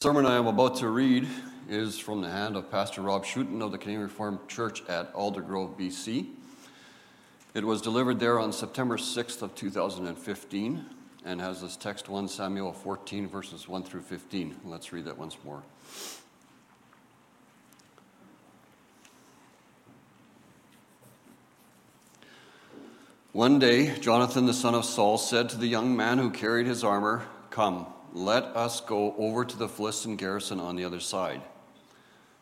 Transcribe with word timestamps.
The 0.00 0.08
sermon 0.08 0.24
I 0.24 0.36
am 0.36 0.46
about 0.46 0.76
to 0.76 0.88
read 0.88 1.28
is 1.68 1.98
from 1.98 2.22
the 2.22 2.30
hand 2.30 2.56
of 2.56 2.70
Pastor 2.70 3.02
Rob 3.02 3.26
Schouten 3.26 3.60
of 3.60 3.70
the 3.70 3.76
Canadian 3.76 4.04
Reformed 4.04 4.38
Church 4.48 4.82
at 4.88 5.12
Aldergrove, 5.12 5.78
BC. 5.78 6.26
It 7.52 7.66
was 7.66 7.82
delivered 7.82 8.18
there 8.18 8.38
on 8.38 8.50
September 8.50 8.96
6th 8.96 9.42
of 9.42 9.54
2015 9.54 10.86
and 11.26 11.40
has 11.42 11.60
this 11.60 11.76
text 11.76 12.08
1 12.08 12.28
Samuel 12.28 12.72
14 12.72 13.28
verses 13.28 13.68
1 13.68 13.82
through 13.82 14.00
15. 14.00 14.60
Let's 14.64 14.90
read 14.90 15.04
that 15.04 15.18
once 15.18 15.36
more. 15.44 15.62
One 23.32 23.58
day, 23.58 23.98
Jonathan 23.98 24.46
the 24.46 24.54
son 24.54 24.74
of 24.74 24.86
Saul 24.86 25.18
said 25.18 25.50
to 25.50 25.58
the 25.58 25.66
young 25.66 25.94
man 25.94 26.16
who 26.16 26.30
carried 26.30 26.66
his 26.66 26.82
armor, 26.82 27.26
Come, 27.50 27.84
let 28.12 28.44
us 28.44 28.80
go 28.80 29.14
over 29.16 29.44
to 29.44 29.56
the 29.56 29.68
Philistine 29.68 30.16
garrison 30.16 30.60
on 30.60 30.76
the 30.76 30.84
other 30.84 31.00
side. 31.00 31.42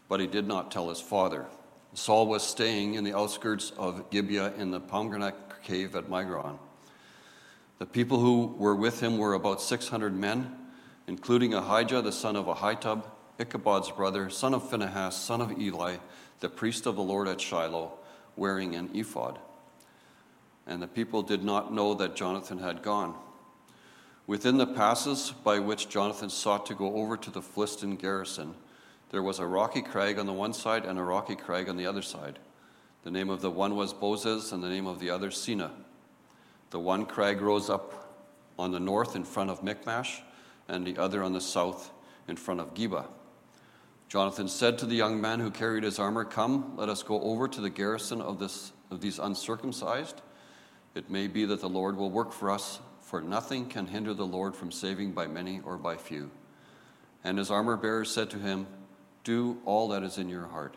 But 0.09 0.21
he 0.21 0.27
did 0.27 0.47
not 0.47 0.71
tell 0.71 0.89
his 0.89 1.01
father. 1.01 1.47
Saul 1.95 2.27
was 2.27 2.43
staying 2.43 2.95
in 2.95 3.05
the 3.05 3.17
outskirts 3.17 3.73
of 3.77 4.11
Gibeah 4.11 4.55
in 4.55 4.71
the 4.71 4.81
pomegranate 4.81 5.35
cave 5.63 5.97
at 5.97 6.09
Migron. 6.09 6.59
The 7.79 7.87
people 7.87 8.19
who 8.19 8.55
were 8.59 8.75
with 8.75 9.01
him 9.01 9.19
were 9.19 9.35
about 9.35 9.61
600 9.61 10.15
men, 10.15 10.57
including 11.07 11.55
Ahijah 11.55 12.03
the 12.03 12.13
son 12.13 12.37
of 12.37 12.47
Ahitub, 12.47 13.05
Ichabod's 13.39 13.91
brother, 13.91 14.31
son 14.31 14.55
of 14.55 14.69
Phinehas, 14.69 15.17
son 15.17 15.41
of 15.41 15.59
Eli, 15.59 15.97
the 16.41 16.49
priest 16.49 16.87
of 16.87 16.97
the 16.97 17.03
Lord 17.03 17.29
at 17.29 17.41
Shiloh, 17.41 17.93
wearing 18.37 18.75
an 18.75 18.91
ephod. 18.95 19.39
And 20.67 20.83
the 20.83 20.89
people 20.89 21.23
did 21.23 21.45
not 21.45 21.73
know 21.73 21.95
that 21.95 22.17
Jonathan 22.17 22.59
had 22.59 22.83
gone. 22.83 23.15
Within 24.29 24.59
the 24.59 24.67
passes 24.67 25.33
by 25.43 25.59
which 25.59 25.89
Jonathan 25.89 26.29
sought 26.29 26.67
to 26.67 26.75
go 26.75 26.97
over 26.97 27.17
to 27.17 27.31
the 27.31 27.41
Philistine 27.41 27.97
garrison, 27.97 28.55
there 29.09 29.23
was 29.23 29.39
a 29.39 29.47
rocky 29.47 29.81
crag 29.81 30.19
on 30.19 30.27
the 30.27 30.35
one 30.35 30.53
side 30.53 30.85
and 30.85 30.99
a 30.99 31.03
rocky 31.03 31.35
crag 31.35 31.67
on 31.67 31.79
the 31.79 31.87
other 31.87 32.03
side. 32.03 32.39
The 33.05 33.11
name 33.11 33.31
of 33.31 33.41
the 33.41 33.51
one 33.51 33.75
was 33.75 33.95
Bozez, 33.95 34.53
and 34.53 34.63
the 34.63 34.69
name 34.69 34.87
of 34.87 35.01
the 35.01 35.09
other 35.09 35.31
Seneh. 35.31 35.71
The 36.69 36.79
one 36.79 37.07
crag 37.07 37.41
rose 37.41 37.71
up 37.71 38.19
on 38.59 38.71
the 38.71 38.79
north 38.79 39.17
in 39.17 39.25
front 39.25 39.49
of 39.49 39.63
Michmash, 39.63 40.21
and 40.69 40.87
the 40.87 40.99
other 40.99 41.23
on 41.23 41.33
the 41.33 41.41
south 41.41 41.91
in 42.29 42.37
front 42.37 42.61
of 42.61 42.75
Geba. 42.75 43.07
Jonathan 44.11 44.49
said 44.49 44.77
to 44.77 44.85
the 44.85 44.95
young 44.95 45.23
man 45.23 45.41
who 45.41 45.51
carried 45.51 45.85
his 45.85 45.99
armor, 45.99 46.27
Come, 46.27 46.77
let 46.77 46.91
us 46.91 47.03
go 47.03 47.19
over 47.23 47.49
to 47.49 47.63
the 47.63 47.71
garrison 47.71 48.21
of, 48.21 48.39
this, 48.39 48.73
of 48.91 49.01
these 49.01 49.19
uncircumcised. 49.19 50.21
It 50.95 51.09
may 51.09 51.29
be 51.29 51.47
that 51.47 51.63
the 51.63 51.69
Lord 51.71 51.97
will 51.97 52.11
work 52.11 52.33
for 52.33 52.51
us 52.51 52.81
for 53.09 53.23
nothing 53.23 53.65
can 53.65 53.87
hinder 53.87 54.13
the 54.13 54.27
Lord 54.27 54.55
from 54.55 54.71
saving 54.71 55.13
by 55.13 55.27
many 55.27 55.61
or 55.65 55.79
by 55.79 55.97
few. 55.97 56.31
And 57.25 57.39
his 57.39 57.51
armor 57.51 57.79
bearer 57.79 58.05
said 58.05 58.29
to 58.31 58.39
him, 58.39 58.67
Do 59.25 59.57
all 59.65 59.89
that 59.89 60.03
is 60.03 60.19
in 60.19 60.29
your 60.29 60.49
heart. 60.49 60.77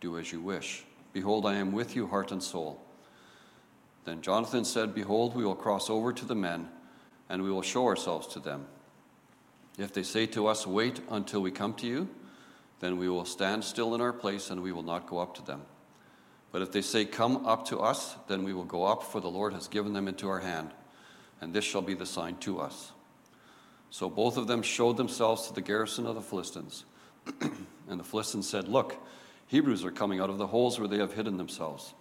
Do 0.00 0.16
as 0.16 0.30
you 0.30 0.40
wish. 0.40 0.84
Behold, 1.12 1.44
I 1.44 1.54
am 1.54 1.72
with 1.72 1.96
you, 1.96 2.06
heart 2.06 2.30
and 2.30 2.40
soul. 2.40 2.80
Then 4.04 4.22
Jonathan 4.22 4.64
said, 4.64 4.94
Behold, 4.94 5.34
we 5.34 5.44
will 5.44 5.56
cross 5.56 5.90
over 5.90 6.12
to 6.12 6.24
the 6.24 6.36
men, 6.36 6.68
and 7.28 7.42
we 7.42 7.50
will 7.50 7.62
show 7.62 7.86
ourselves 7.86 8.28
to 8.28 8.38
them. 8.38 8.66
If 9.76 9.92
they 9.92 10.04
say 10.04 10.26
to 10.26 10.46
us, 10.46 10.68
Wait 10.68 11.00
until 11.10 11.42
we 11.42 11.50
come 11.50 11.74
to 11.74 11.86
you, 11.88 12.08
then 12.78 12.96
we 12.96 13.08
will 13.08 13.24
stand 13.24 13.64
still 13.64 13.92
in 13.96 14.00
our 14.00 14.12
place, 14.12 14.50
and 14.50 14.62
we 14.62 14.70
will 14.70 14.84
not 14.84 15.08
go 15.08 15.18
up 15.18 15.34
to 15.34 15.42
them. 15.42 15.62
But 16.52 16.62
if 16.62 16.70
they 16.70 16.82
say, 16.82 17.04
Come 17.04 17.44
up 17.44 17.66
to 17.70 17.80
us, 17.80 18.14
then 18.28 18.44
we 18.44 18.52
will 18.52 18.62
go 18.64 18.84
up, 18.84 19.02
for 19.02 19.20
the 19.20 19.26
Lord 19.26 19.52
has 19.52 19.66
given 19.66 19.94
them 19.94 20.06
into 20.06 20.28
our 20.28 20.38
hand 20.38 20.70
and 21.40 21.52
this 21.52 21.64
shall 21.64 21.82
be 21.82 21.94
the 21.94 22.06
sign 22.06 22.36
to 22.38 22.60
us. 22.60 22.92
So 23.90 24.10
both 24.10 24.36
of 24.36 24.46
them 24.46 24.62
showed 24.62 24.96
themselves 24.96 25.48
to 25.48 25.54
the 25.54 25.60
garrison 25.60 26.06
of 26.06 26.14
the 26.14 26.20
Philistines. 26.20 26.84
and 27.88 28.00
the 28.00 28.04
Philistines 28.04 28.48
said, 28.48 28.68
Look, 28.68 28.96
Hebrews 29.46 29.84
are 29.84 29.90
coming 29.90 30.20
out 30.20 30.30
of 30.30 30.38
the 30.38 30.46
holes 30.46 30.78
where 30.78 30.88
they 30.88 30.98
have 30.98 31.12
hidden 31.12 31.36
themselves. 31.36 31.94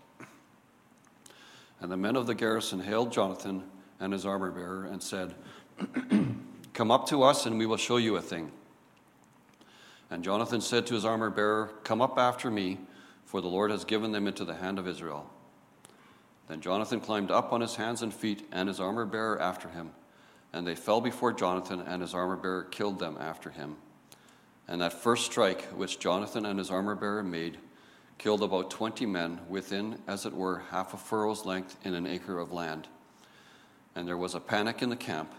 And 1.80 1.92
the 1.92 1.98
men 1.98 2.16
of 2.16 2.26
the 2.26 2.36
garrison 2.36 2.80
hailed 2.80 3.12
Jonathan 3.12 3.64
and 4.00 4.12
his 4.12 4.26
armor 4.26 4.52
bearer 4.52 4.86
and 4.86 5.02
said, 5.02 5.36
Come 6.74 6.92
up 6.92 7.08
to 7.10 7.24
us, 7.24 7.46
and 7.46 7.58
we 7.58 7.66
will 7.66 7.78
show 7.78 7.98
you 7.98 8.16
a 8.18 8.22
thing. 8.22 8.52
And 10.10 10.24
Jonathan 10.24 10.62
said 10.62 10.86
to 10.88 10.94
his 10.94 11.06
armor 11.06 11.30
bearer, 11.30 11.72
Come 11.84 12.02
up 12.02 12.18
after 12.18 12.52
me, 12.52 12.80
for 13.26 13.42
the 13.42 13.48
Lord 13.48 13.72
has 13.72 13.86
given 13.86 14.12
them 14.12 14.28
into 14.28 14.46
the 14.46 14.56
hand 14.56 14.80
of 14.80 14.88
Israel. 14.88 15.30
Then 16.48 16.62
Jonathan 16.62 17.00
climbed 17.00 17.32
up 17.32 17.52
on 17.54 17.62
his 17.62 17.76
hands 17.76 18.02
and 18.02 18.14
feet, 18.14 18.48
and 18.52 18.68
his 18.68 18.80
armor 18.80 19.06
bearer 19.06 19.42
after 19.42 19.70
him. 19.70 19.92
And 20.54 20.66
they 20.66 20.76
fell 20.76 21.02
before 21.02 21.34
Jonathan, 21.34 21.82
and 21.82 22.02
his 22.02 22.14
armor 22.14 22.38
bearer 22.38 22.64
killed 22.64 23.00
them 23.00 23.18
after 23.20 23.50
him. 23.50 23.78
And 24.68 24.82
that 24.82 24.94
first 24.94 25.26
strike 25.26 25.64
which 25.74 26.00
Jonathan 26.00 26.46
and 26.46 26.60
his 26.60 26.72
armor 26.72 26.96
bearer 26.96 27.24
made 27.24 27.58
killed 28.18 28.44
about 28.44 28.72
twenty 28.72 29.06
men 29.06 29.42
within, 29.50 30.00
as 30.08 30.26
it 30.26 30.34
were, 30.34 30.64
half 30.72 30.94
a 30.94 30.98
furrow's 30.98 31.46
length 31.46 31.78
in 31.84 31.94
an 31.94 32.08
acre 32.08 32.40
of 32.40 32.52
land. 32.52 32.88
And 33.96 34.08
there 34.08 34.18
was 34.18 34.36
a 34.36 34.40
panic 34.40 34.82
in 34.82 34.90
the 34.90 34.96
camp, 34.96 35.34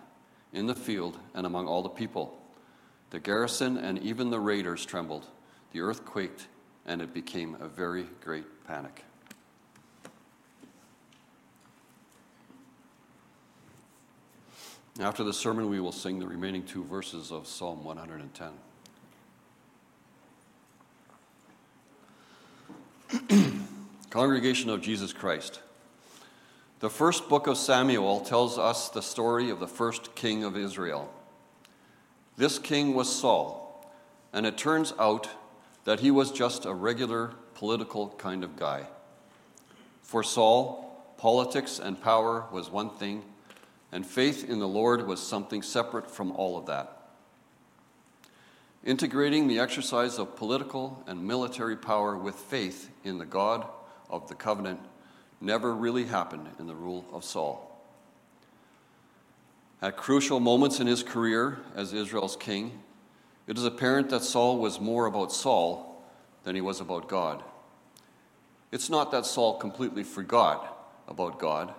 in 0.52 0.66
the 0.66 0.74
field, 0.74 1.18
and 1.34 1.46
among 1.46 1.66
all 1.66 1.82
the 1.82 1.88
people. 1.88 2.38
The 3.10 3.20
garrison 3.20 3.78
and 3.78 3.98
even 4.00 4.30
the 4.30 4.40
raiders 4.40 4.84
trembled. 4.84 5.26
The 5.72 5.80
earth 5.80 6.04
quaked, 6.04 6.48
and 6.84 7.00
it 7.00 7.14
became 7.14 7.56
a 7.60 7.68
very 7.68 8.06
great 8.20 8.66
panic. 8.66 9.04
After 14.98 15.22
the 15.22 15.34
sermon, 15.34 15.68
we 15.68 15.78
will 15.78 15.92
sing 15.92 16.18
the 16.18 16.26
remaining 16.26 16.62
two 16.62 16.82
verses 16.82 17.30
of 17.30 17.46
Psalm 17.46 17.84
110. 17.84 18.48
Congregation 24.10 24.70
of 24.70 24.80
Jesus 24.80 25.12
Christ. 25.12 25.60
The 26.80 26.88
first 26.88 27.28
book 27.28 27.46
of 27.46 27.58
Samuel 27.58 28.20
tells 28.20 28.56
us 28.56 28.88
the 28.88 29.02
story 29.02 29.50
of 29.50 29.60
the 29.60 29.68
first 29.68 30.14
king 30.14 30.44
of 30.44 30.56
Israel. 30.56 31.12
This 32.38 32.58
king 32.58 32.94
was 32.94 33.14
Saul, 33.14 33.92
and 34.32 34.46
it 34.46 34.56
turns 34.56 34.94
out 34.98 35.28
that 35.84 36.00
he 36.00 36.10
was 36.10 36.32
just 36.32 36.64
a 36.64 36.72
regular 36.72 37.34
political 37.54 38.14
kind 38.16 38.42
of 38.42 38.56
guy. 38.56 38.86
For 40.00 40.22
Saul, 40.22 41.14
politics 41.18 41.78
and 41.78 42.00
power 42.00 42.46
was 42.50 42.70
one 42.70 42.88
thing 42.88 43.24
and 43.96 44.04
faith 44.04 44.46
in 44.46 44.58
the 44.58 44.68
Lord 44.68 45.06
was 45.06 45.26
something 45.26 45.62
separate 45.62 46.10
from 46.10 46.30
all 46.32 46.58
of 46.58 46.66
that. 46.66 47.08
Integrating 48.84 49.48
the 49.48 49.58
exercise 49.58 50.18
of 50.18 50.36
political 50.36 51.02
and 51.06 51.26
military 51.26 51.78
power 51.78 52.14
with 52.14 52.34
faith 52.34 52.90
in 53.04 53.16
the 53.16 53.24
God 53.24 53.66
of 54.10 54.28
the 54.28 54.34
covenant 54.34 54.80
never 55.40 55.74
really 55.74 56.04
happened 56.04 56.46
in 56.58 56.66
the 56.66 56.74
rule 56.74 57.06
of 57.10 57.24
Saul. 57.24 57.80
At 59.80 59.96
crucial 59.96 60.40
moments 60.40 60.78
in 60.78 60.86
his 60.86 61.02
career 61.02 61.60
as 61.74 61.94
Israel's 61.94 62.36
king, 62.36 62.78
it 63.46 63.56
is 63.56 63.64
apparent 63.64 64.10
that 64.10 64.24
Saul 64.24 64.58
was 64.58 64.78
more 64.78 65.06
about 65.06 65.32
Saul 65.32 66.04
than 66.44 66.54
he 66.54 66.60
was 66.60 66.82
about 66.82 67.08
God. 67.08 67.42
It's 68.70 68.90
not 68.90 69.10
that 69.12 69.24
Saul 69.24 69.56
completely 69.56 70.04
forgot 70.04 70.86
about 71.08 71.38
God 71.38 71.72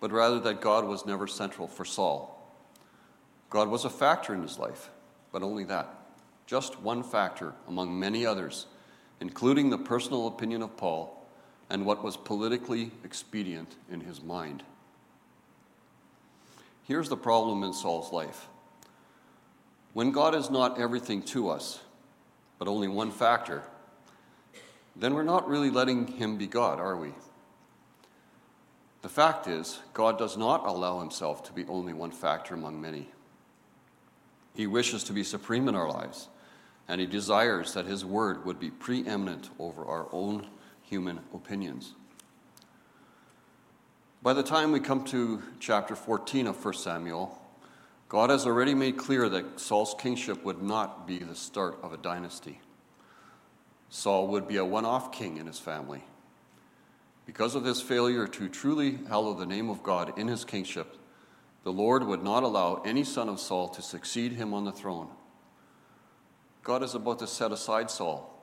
but 0.00 0.12
rather 0.12 0.40
that 0.40 0.60
God 0.60 0.84
was 0.84 1.06
never 1.06 1.26
central 1.26 1.66
for 1.66 1.84
Saul. 1.84 2.34
God 3.50 3.68
was 3.68 3.84
a 3.84 3.90
factor 3.90 4.34
in 4.34 4.42
his 4.42 4.58
life, 4.58 4.90
but 5.32 5.42
only 5.42 5.64
that. 5.64 5.94
Just 6.46 6.80
one 6.80 7.02
factor 7.02 7.54
among 7.66 7.98
many 7.98 8.24
others, 8.24 8.66
including 9.20 9.70
the 9.70 9.78
personal 9.78 10.26
opinion 10.26 10.62
of 10.62 10.76
Paul 10.76 11.26
and 11.70 11.84
what 11.84 12.02
was 12.02 12.16
politically 12.16 12.90
expedient 13.04 13.76
in 13.90 14.00
his 14.00 14.22
mind. 14.22 14.62
Here's 16.84 17.08
the 17.08 17.16
problem 17.16 17.62
in 17.62 17.72
Saul's 17.72 18.12
life 18.12 18.48
when 19.92 20.12
God 20.12 20.34
is 20.34 20.50
not 20.50 20.78
everything 20.78 21.22
to 21.22 21.48
us, 21.48 21.80
but 22.58 22.68
only 22.68 22.88
one 22.88 23.10
factor, 23.10 23.62
then 24.94 25.14
we're 25.14 25.22
not 25.22 25.48
really 25.48 25.70
letting 25.70 26.06
him 26.06 26.36
be 26.36 26.46
God, 26.46 26.78
are 26.78 26.96
we? 26.96 27.12
Fact 29.18 29.48
is, 29.48 29.80
God 29.94 30.16
does 30.16 30.36
not 30.36 30.64
allow 30.64 31.00
himself 31.00 31.42
to 31.42 31.52
be 31.52 31.66
only 31.66 31.92
one 31.92 32.12
factor 32.12 32.54
among 32.54 32.80
many. 32.80 33.08
He 34.54 34.68
wishes 34.68 35.02
to 35.02 35.12
be 35.12 35.24
supreme 35.24 35.66
in 35.66 35.74
our 35.74 35.90
lives, 35.90 36.28
and 36.86 37.00
he 37.00 37.06
desires 37.08 37.74
that 37.74 37.86
his 37.86 38.04
word 38.04 38.46
would 38.46 38.60
be 38.60 38.70
preeminent 38.70 39.50
over 39.58 39.84
our 39.84 40.06
own 40.12 40.46
human 40.82 41.18
opinions. 41.34 41.94
By 44.22 44.34
the 44.34 44.44
time 44.44 44.70
we 44.70 44.78
come 44.78 45.02
to 45.06 45.42
chapter 45.58 45.96
14 45.96 46.46
of 46.46 46.64
1 46.64 46.74
Samuel, 46.74 47.42
God 48.08 48.30
has 48.30 48.46
already 48.46 48.74
made 48.74 48.98
clear 48.98 49.28
that 49.30 49.58
Saul's 49.58 49.96
kingship 49.98 50.44
would 50.44 50.62
not 50.62 51.08
be 51.08 51.18
the 51.18 51.34
start 51.34 51.76
of 51.82 51.92
a 51.92 51.96
dynasty. 51.96 52.60
Saul 53.90 54.28
would 54.28 54.46
be 54.46 54.58
a 54.58 54.64
one 54.64 54.84
off 54.84 55.10
king 55.10 55.38
in 55.38 55.48
his 55.48 55.58
family 55.58 56.04
because 57.28 57.54
of 57.54 57.62
his 57.62 57.82
failure 57.82 58.26
to 58.26 58.48
truly 58.48 59.00
hallow 59.06 59.34
the 59.34 59.44
name 59.44 59.68
of 59.68 59.82
God 59.82 60.18
in 60.18 60.28
his 60.28 60.46
kingship, 60.46 60.96
the 61.62 61.70
Lord 61.70 62.02
would 62.02 62.24
not 62.24 62.42
allow 62.42 62.80
any 62.86 63.04
son 63.04 63.28
of 63.28 63.38
Saul 63.38 63.68
to 63.68 63.82
succeed 63.82 64.32
him 64.32 64.54
on 64.54 64.64
the 64.64 64.72
throne. 64.72 65.08
God 66.62 66.82
is 66.82 66.94
about 66.94 67.18
to 67.18 67.26
set 67.26 67.52
aside 67.52 67.90
Saul, 67.90 68.34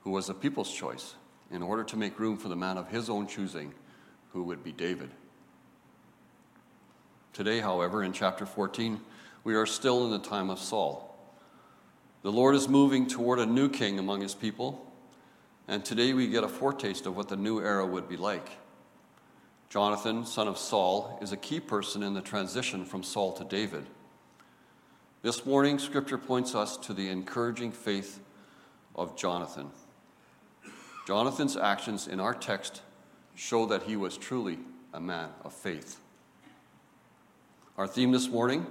who 0.00 0.10
was 0.10 0.26
the 0.26 0.34
people's 0.34 0.72
choice, 0.72 1.14
in 1.52 1.62
order 1.62 1.84
to 1.84 1.96
make 1.96 2.18
room 2.18 2.36
for 2.36 2.48
the 2.48 2.56
man 2.56 2.76
of 2.76 2.88
his 2.88 3.08
own 3.08 3.28
choosing, 3.28 3.72
who 4.32 4.42
would 4.42 4.64
be 4.64 4.72
David. 4.72 5.10
Today, 7.32 7.60
however, 7.60 8.02
in 8.02 8.12
chapter 8.12 8.44
14, 8.44 9.00
we 9.44 9.54
are 9.54 9.66
still 9.66 10.04
in 10.04 10.10
the 10.10 10.28
time 10.28 10.50
of 10.50 10.58
Saul. 10.58 11.16
The 12.22 12.32
Lord 12.32 12.56
is 12.56 12.68
moving 12.68 13.06
toward 13.06 13.38
a 13.38 13.46
new 13.46 13.68
king 13.68 14.00
among 14.00 14.20
his 14.20 14.34
people, 14.34 14.84
and 15.68 15.84
today 15.84 16.12
we 16.12 16.28
get 16.28 16.44
a 16.44 16.48
foretaste 16.48 17.06
of 17.06 17.16
what 17.16 17.28
the 17.28 17.36
new 17.36 17.60
era 17.60 17.84
would 17.84 18.08
be 18.08 18.16
like. 18.16 18.48
Jonathan, 19.68 20.24
son 20.24 20.46
of 20.46 20.58
Saul, 20.58 21.18
is 21.20 21.32
a 21.32 21.36
key 21.36 21.58
person 21.58 22.02
in 22.02 22.14
the 22.14 22.20
transition 22.20 22.84
from 22.84 23.02
Saul 23.02 23.32
to 23.32 23.44
David. 23.44 23.86
This 25.22 25.44
morning, 25.44 25.78
Scripture 25.78 26.18
points 26.18 26.54
us 26.54 26.76
to 26.78 26.94
the 26.94 27.08
encouraging 27.08 27.72
faith 27.72 28.20
of 28.94 29.16
Jonathan. 29.16 29.70
Jonathan's 31.06 31.56
actions 31.56 32.06
in 32.06 32.20
our 32.20 32.34
text 32.34 32.82
show 33.34 33.66
that 33.66 33.82
he 33.82 33.96
was 33.96 34.16
truly 34.16 34.58
a 34.94 35.00
man 35.00 35.30
of 35.44 35.52
faith. 35.52 36.00
Our 37.76 37.86
theme 37.86 38.12
this 38.12 38.28
morning 38.28 38.66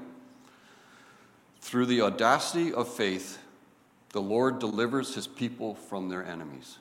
through 1.60 1.88
the 1.88 2.02
audacity 2.02 2.74
of 2.74 2.88
faith, 2.88 3.40
the 4.10 4.22
Lord 4.22 4.60
delivers 4.60 5.16
his 5.16 5.28
people 5.28 5.76
from 5.76 6.10
their 6.10 6.24
enemies. 6.24 6.78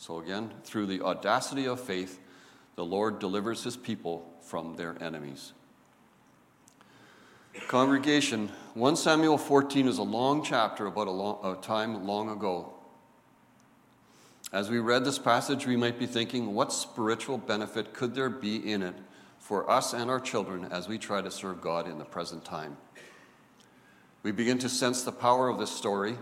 So, 0.00 0.18
again, 0.18 0.50
through 0.64 0.86
the 0.86 1.02
audacity 1.02 1.66
of 1.66 1.78
faith, 1.78 2.20
the 2.74 2.84
Lord 2.86 3.18
delivers 3.18 3.62
his 3.62 3.76
people 3.76 4.32
from 4.40 4.76
their 4.76 4.96
enemies. 4.98 5.52
Congregation, 7.68 8.48
1 8.72 8.96
Samuel 8.96 9.36
14 9.36 9.86
is 9.86 9.98
a 9.98 10.02
long 10.02 10.42
chapter 10.42 10.86
about 10.86 11.06
a, 11.06 11.10
long, 11.10 11.38
a 11.44 11.60
time 11.60 12.06
long 12.06 12.30
ago. 12.30 12.72
As 14.54 14.70
we 14.70 14.78
read 14.78 15.04
this 15.04 15.18
passage, 15.18 15.66
we 15.66 15.76
might 15.76 15.98
be 15.98 16.06
thinking, 16.06 16.54
what 16.54 16.72
spiritual 16.72 17.36
benefit 17.36 17.92
could 17.92 18.14
there 18.14 18.30
be 18.30 18.56
in 18.56 18.82
it 18.82 18.94
for 19.38 19.70
us 19.70 19.92
and 19.92 20.08
our 20.10 20.18
children 20.18 20.64
as 20.70 20.88
we 20.88 20.96
try 20.96 21.20
to 21.20 21.30
serve 21.30 21.60
God 21.60 21.86
in 21.86 21.98
the 21.98 22.06
present 22.06 22.42
time? 22.42 22.78
We 24.22 24.32
begin 24.32 24.56
to 24.60 24.68
sense 24.70 25.02
the 25.02 25.12
power 25.12 25.50
of 25.50 25.58
this 25.58 25.70
story 25.70 26.16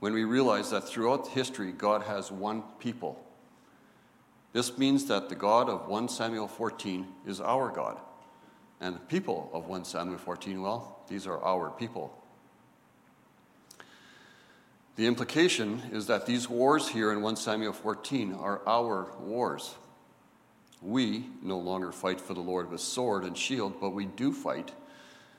when 0.00 0.12
we 0.12 0.24
realize 0.24 0.70
that 0.70 0.88
throughout 0.88 1.28
history, 1.28 1.72
God 1.72 2.02
has 2.02 2.32
one 2.32 2.62
people 2.78 3.24
this 4.52 4.76
means 4.76 5.06
that 5.06 5.28
the 5.28 5.34
God 5.34 5.68
of 5.68 5.86
1 5.88 6.08
Samuel 6.08 6.48
14 6.48 7.06
is 7.26 7.40
our 7.40 7.70
God. 7.70 7.98
And 8.80 8.96
the 8.96 9.00
people 9.00 9.50
of 9.52 9.66
1 9.66 9.84
Samuel 9.84 10.18
14, 10.18 10.60
well, 10.60 10.98
these 11.08 11.26
are 11.26 11.42
our 11.42 11.70
people. 11.70 12.16
The 14.96 15.06
implication 15.06 15.80
is 15.92 16.06
that 16.08 16.26
these 16.26 16.48
wars 16.48 16.88
here 16.88 17.12
in 17.12 17.22
1 17.22 17.36
Samuel 17.36 17.72
14 17.72 18.34
are 18.34 18.60
our 18.66 19.12
wars. 19.20 19.74
We 20.82 21.26
no 21.42 21.58
longer 21.58 21.92
fight 21.92 22.20
for 22.20 22.34
the 22.34 22.40
Lord 22.40 22.70
with 22.70 22.80
sword 22.80 23.24
and 23.24 23.36
shield, 23.36 23.80
but 23.80 23.90
we 23.90 24.06
do 24.06 24.32
fight. 24.32 24.72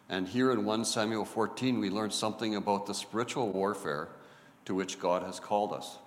And 0.07 0.27
here 0.27 0.51
in 0.51 0.65
1 0.65 0.85
Samuel 0.85 1.25
14, 1.25 1.79
we 1.79 1.89
learn 1.89 2.11
something 2.11 2.55
about 2.55 2.85
the 2.85 2.93
spiritual 2.93 3.49
warfare 3.49 4.07
to 4.65 4.75
which 4.75 4.99
God 4.99 5.23
has 5.23 5.39
called 5.39 5.73
us. 5.73 5.97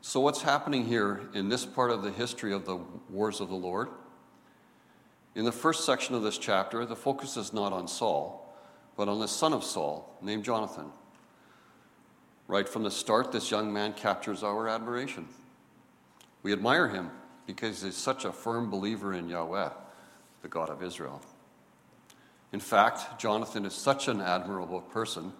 So, 0.00 0.20
what's 0.20 0.42
happening 0.42 0.86
here 0.86 1.28
in 1.34 1.48
this 1.48 1.66
part 1.66 1.90
of 1.90 2.02
the 2.02 2.10
history 2.10 2.52
of 2.52 2.64
the 2.64 2.78
wars 3.10 3.40
of 3.40 3.48
the 3.48 3.54
Lord? 3.54 3.88
In 5.34 5.44
the 5.44 5.52
first 5.52 5.84
section 5.84 6.14
of 6.14 6.22
this 6.22 6.38
chapter, 6.38 6.84
the 6.84 6.96
focus 6.96 7.36
is 7.36 7.52
not 7.52 7.72
on 7.72 7.88
Saul, 7.88 8.54
but 8.96 9.08
on 9.08 9.20
the 9.20 9.28
son 9.28 9.52
of 9.52 9.64
Saul, 9.64 10.16
named 10.22 10.44
Jonathan. 10.44 10.86
Right 12.46 12.68
from 12.68 12.82
the 12.82 12.90
start, 12.90 13.32
this 13.32 13.50
young 13.50 13.72
man 13.72 13.92
captures 13.92 14.42
our 14.42 14.68
admiration. 14.68 15.28
We 16.42 16.52
admire 16.52 16.88
him 16.88 17.10
because 17.46 17.82
he's 17.82 17.96
such 17.96 18.24
a 18.24 18.32
firm 18.32 18.70
believer 18.70 19.12
in 19.12 19.28
Yahweh, 19.28 19.70
the 20.42 20.48
God 20.48 20.70
of 20.70 20.82
Israel. 20.82 21.20
In 22.52 22.60
fact, 22.60 23.20
Jonathan 23.20 23.66
is 23.66 23.74
such 23.74 24.08
an 24.08 24.20
admirable 24.20 24.80
person 24.80 25.32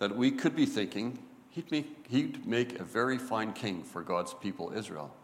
that 0.00 0.16
we 0.16 0.30
could 0.30 0.56
be 0.56 0.66
thinking 0.66 1.18
he'd 1.50 1.70
make, 1.70 2.06
he'd 2.08 2.46
make 2.46 2.80
a 2.80 2.84
very 2.84 3.18
fine 3.18 3.52
king 3.52 3.84
for 3.84 4.02
God's 4.02 4.34
people, 4.34 4.72
Israel. 4.74 5.14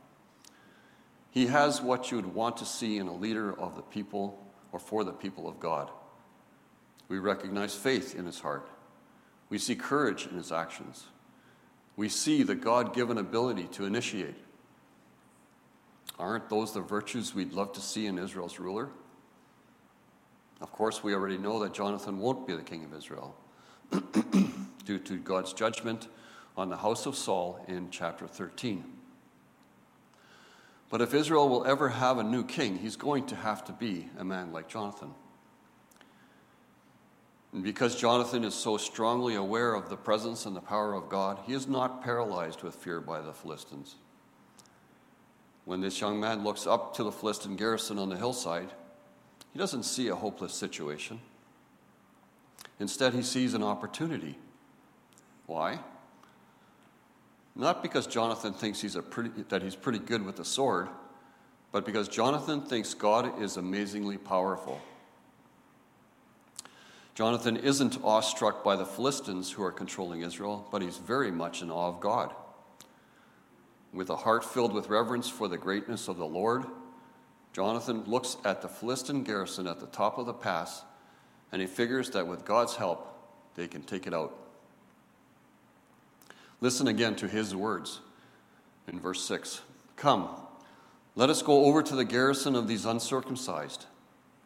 He 1.30 1.46
has 1.46 1.82
what 1.82 2.10
you 2.10 2.18
would 2.18 2.34
want 2.34 2.58
to 2.58 2.66
see 2.66 2.98
in 2.98 3.08
a 3.08 3.14
leader 3.14 3.58
of 3.58 3.74
the 3.74 3.82
people 3.82 4.46
or 4.72 4.78
for 4.78 5.02
the 5.02 5.12
people 5.12 5.48
of 5.48 5.58
God. 5.58 5.90
We 7.08 7.18
recognize 7.18 7.74
faith 7.74 8.14
in 8.14 8.26
his 8.26 8.40
heart. 8.40 8.68
We 9.48 9.58
see 9.58 9.76
courage 9.76 10.26
in 10.26 10.36
his 10.36 10.52
actions. 10.52 11.06
We 11.96 12.10
see 12.10 12.42
the 12.42 12.54
God 12.54 12.94
given 12.94 13.16
ability 13.16 13.68
to 13.72 13.86
initiate. 13.86 14.36
Aren't 16.18 16.50
those 16.50 16.74
the 16.74 16.80
virtues 16.80 17.34
we'd 17.34 17.54
love 17.54 17.72
to 17.72 17.80
see 17.80 18.06
in 18.06 18.18
Israel's 18.18 18.58
ruler? 18.58 18.90
Of 20.60 20.70
course, 20.72 21.02
we 21.02 21.14
already 21.14 21.38
know 21.38 21.60
that 21.60 21.72
Jonathan 21.72 22.18
won't 22.18 22.46
be 22.46 22.54
the 22.54 22.62
king 22.62 22.84
of 22.84 22.94
Israel 22.94 23.36
due 24.86 24.98
to 25.00 25.18
God's 25.18 25.52
judgment 25.52 26.08
on 26.56 26.70
the 26.70 26.78
house 26.78 27.04
of 27.04 27.16
Saul 27.16 27.62
in 27.68 27.90
chapter 27.90 28.26
13. 28.26 28.84
But 30.88 31.02
if 31.02 31.12
Israel 31.12 31.48
will 31.48 31.66
ever 31.66 31.90
have 31.90 32.18
a 32.18 32.24
new 32.24 32.44
king, 32.44 32.78
he's 32.78 32.96
going 32.96 33.26
to 33.26 33.36
have 33.36 33.64
to 33.64 33.72
be 33.72 34.08
a 34.16 34.24
man 34.24 34.52
like 34.52 34.68
Jonathan. 34.68 35.10
And 37.52 37.62
because 37.64 37.96
Jonathan 37.96 38.44
is 38.44 38.54
so 38.54 38.76
strongly 38.76 39.34
aware 39.34 39.74
of 39.74 39.88
the 39.88 39.96
presence 39.96 40.46
and 40.46 40.54
the 40.54 40.60
power 40.60 40.94
of 40.94 41.08
God, 41.08 41.40
he 41.44 41.52
is 41.52 41.66
not 41.66 42.02
paralyzed 42.02 42.62
with 42.62 42.76
fear 42.76 43.00
by 43.00 43.20
the 43.20 43.32
Philistines. 43.32 43.96
When 45.64 45.80
this 45.80 46.00
young 46.00 46.20
man 46.20 46.44
looks 46.44 46.66
up 46.66 46.94
to 46.94 47.02
the 47.02 47.10
Philistine 47.10 47.56
garrison 47.56 47.98
on 47.98 48.08
the 48.08 48.16
hillside, 48.16 48.70
he 49.52 49.58
doesn't 49.58 49.82
see 49.82 50.08
a 50.08 50.14
hopeless 50.14 50.54
situation. 50.54 51.20
Instead, 52.78 53.14
he 53.14 53.22
sees 53.22 53.54
an 53.54 53.64
opportunity. 53.64 54.38
Why? 55.46 55.78
Not 57.54 57.82
because 57.82 58.06
Jonathan 58.06 58.52
thinks 58.52 58.80
he's 58.80 58.96
pretty, 59.10 59.30
that 59.48 59.62
he's 59.62 59.76
pretty 59.76 59.98
good 59.98 60.24
with 60.24 60.36
the 60.36 60.44
sword, 60.44 60.88
but 61.72 61.86
because 61.86 62.08
Jonathan 62.08 62.60
thinks 62.60 62.92
God 62.92 63.40
is 63.40 63.56
amazingly 63.56 64.18
powerful. 64.18 64.80
Jonathan 67.14 67.56
isn't 67.56 67.98
awestruck 68.04 68.62
by 68.62 68.76
the 68.76 68.84
Philistines 68.84 69.50
who 69.50 69.62
are 69.62 69.72
controlling 69.72 70.20
Israel, 70.20 70.68
but 70.70 70.82
he's 70.82 70.98
very 70.98 71.30
much 71.30 71.62
in 71.62 71.70
awe 71.70 71.88
of 71.88 71.98
God. 71.98 72.34
With 73.94 74.10
a 74.10 74.16
heart 74.16 74.44
filled 74.44 74.74
with 74.74 74.90
reverence 74.90 75.26
for 75.26 75.48
the 75.48 75.56
greatness 75.56 76.08
of 76.08 76.18
the 76.18 76.26
Lord, 76.26 76.66
Jonathan 77.54 78.04
looks 78.04 78.36
at 78.44 78.60
the 78.60 78.68
Philistine 78.68 79.22
garrison 79.24 79.66
at 79.66 79.80
the 79.80 79.86
top 79.86 80.18
of 80.18 80.26
the 80.26 80.34
pass, 80.34 80.82
and 81.52 81.62
he 81.62 81.66
figures 81.66 82.10
that 82.10 82.26
with 82.26 82.44
God's 82.44 82.76
help, 82.76 83.18
they 83.54 83.66
can 83.66 83.80
take 83.80 84.06
it 84.06 84.12
out. 84.12 84.45
Listen 86.60 86.88
again 86.88 87.16
to 87.16 87.28
his 87.28 87.54
words 87.54 88.00
in 88.88 89.00
verse 89.00 89.24
6 89.24 89.62
Come, 89.96 90.28
let 91.14 91.30
us 91.30 91.42
go 91.42 91.64
over 91.64 91.82
to 91.82 91.96
the 91.96 92.04
garrison 92.04 92.54
of 92.54 92.68
these 92.68 92.84
uncircumcised. 92.84 93.86